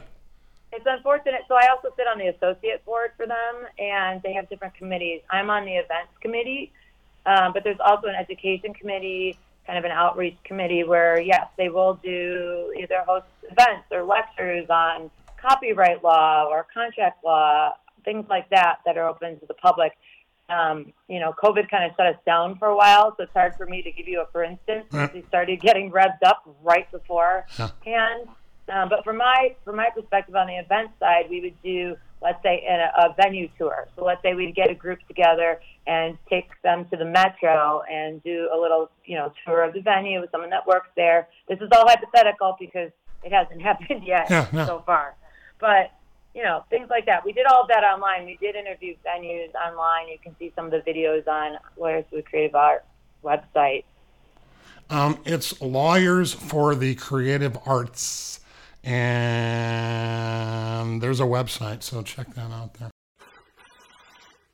[0.71, 1.41] It's unfortunate.
[1.47, 5.21] So I also sit on the associate board for them, and they have different committees.
[5.31, 6.71] I'm on the events committee,
[7.25, 11.70] um, but there's also an education committee, kind of an outreach committee, where yes, they
[11.70, 17.74] will do either host events or lectures on copyright law or contract law,
[18.05, 19.91] things like that that are open to the public.
[20.49, 23.55] Um, you know, COVID kind of shut us down for a while, so it's hard
[23.55, 24.86] for me to give you a for instance.
[24.91, 25.13] Right.
[25.13, 27.70] We started getting revved up right before Yeah.
[27.84, 28.30] hand.
[28.70, 32.41] Um, but from my from my perspective on the event side, we would do let's
[32.43, 33.88] say in a, a venue tour.
[33.95, 38.22] So let's say we'd get a group together and take them to the metro and
[38.24, 41.28] do a little you know tour of the venue with someone that works there.
[41.47, 42.91] This is all hypothetical because
[43.24, 44.65] it hasn't happened yet Yeah, yeah.
[44.65, 45.15] so far.
[45.59, 45.91] But
[46.34, 47.24] you know things like that.
[47.26, 48.26] We did all of that online.
[48.26, 50.07] We did interview venues online.
[50.09, 52.86] You can see some of the videos on Lawyers with Creative Art
[53.24, 53.84] website.
[54.89, 58.36] Um, it's Lawyers for the Creative Arts,
[58.88, 60.21] and
[61.01, 62.89] there's a website, so check that out there.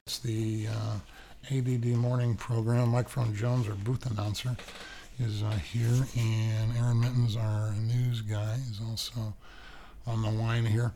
[0.08, 0.98] It's the uh,
[1.52, 2.90] ADD morning program.
[2.90, 4.58] Microphone Jones, our booth announcer,
[5.20, 9.36] is uh, here, and Aaron Mittens, our news guy, is also
[10.08, 10.94] on the line here.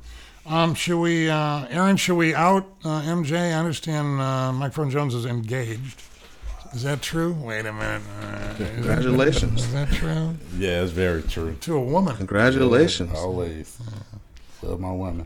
[0.48, 1.96] Um, should we, uh, Aaron?
[1.96, 3.38] Should we out uh, MJ?
[3.38, 6.02] I understand uh, Microphone Jones is engaged.
[6.78, 7.34] Is that true?
[7.34, 8.04] Wait a minute.
[8.22, 9.64] Uh, Congratulations.
[9.64, 10.36] Is that true?
[10.60, 11.56] Yeah, it's very true.
[11.62, 12.16] To a woman.
[12.16, 13.18] Congratulations.
[13.18, 13.80] Always.
[14.62, 15.26] Love my women.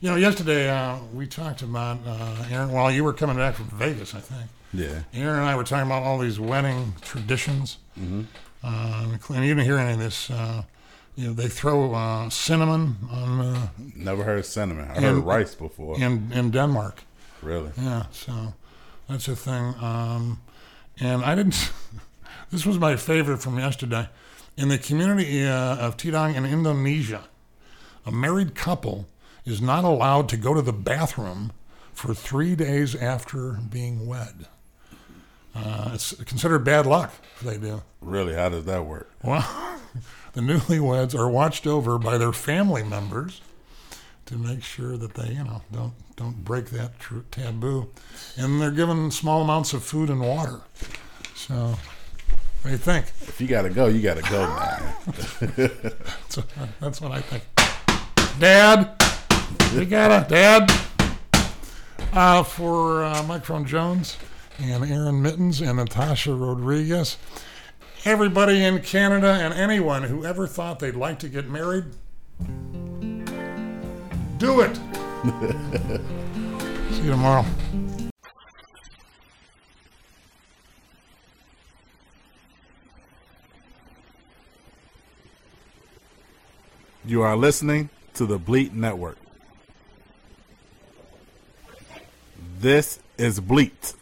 [0.00, 2.70] You know, yesterday uh, we talked about uh, Aaron.
[2.70, 4.48] While you were coming back from Vegas, I think.
[4.72, 5.00] Yeah.
[5.12, 7.78] Aaron and I were talking about all these wedding traditions.
[7.98, 8.22] Mm-hmm.
[8.62, 10.30] Uh, and you didn't hear any of this.
[10.30, 10.62] Uh,
[11.16, 13.40] you know, they throw uh, cinnamon on.
[13.40, 14.88] Uh, Never heard of cinnamon.
[14.88, 15.96] I in- heard rice before.
[16.00, 17.02] In in Denmark.
[17.42, 17.72] Really?
[17.76, 18.54] Yeah, so
[19.08, 19.74] that's a thing.
[19.80, 20.38] Um,
[21.00, 21.72] and I didn't.
[22.50, 24.08] this was my favorite from yesterday.
[24.56, 27.24] In the community uh, of Tidong in Indonesia,
[28.04, 29.06] a married couple
[29.44, 31.52] is not allowed to go to the bathroom
[31.92, 34.46] for three days after being wed.
[35.54, 37.82] Uh, it's considered bad luck if they do.
[38.00, 39.10] Really, how does that work?
[39.22, 39.46] Well,
[40.32, 43.40] the newlyweds are watched over by their family members
[44.26, 45.92] to make sure that they, you know, don't
[46.22, 47.90] don't break that tr- taboo,
[48.36, 50.60] and they're given small amounts of food and water.
[51.34, 51.78] So, what
[52.64, 53.06] do you think?
[53.22, 54.94] If you gotta go, you gotta go, man.
[55.56, 56.46] that's, what,
[56.80, 57.42] that's what I think.
[58.38, 58.92] Dad,
[59.76, 60.70] we gotta, Dad.
[62.12, 64.18] Uh, for uh, Microphone Jones
[64.58, 67.16] and Aaron Mittens and Natasha Rodriguez,
[68.04, 71.86] everybody in Canada and anyone who ever thought they'd like to get married,
[74.38, 74.78] do it.
[75.22, 75.28] See
[77.04, 77.44] you tomorrow.
[87.04, 89.16] You are listening to the Bleat Network.
[92.58, 93.94] This is Bleat.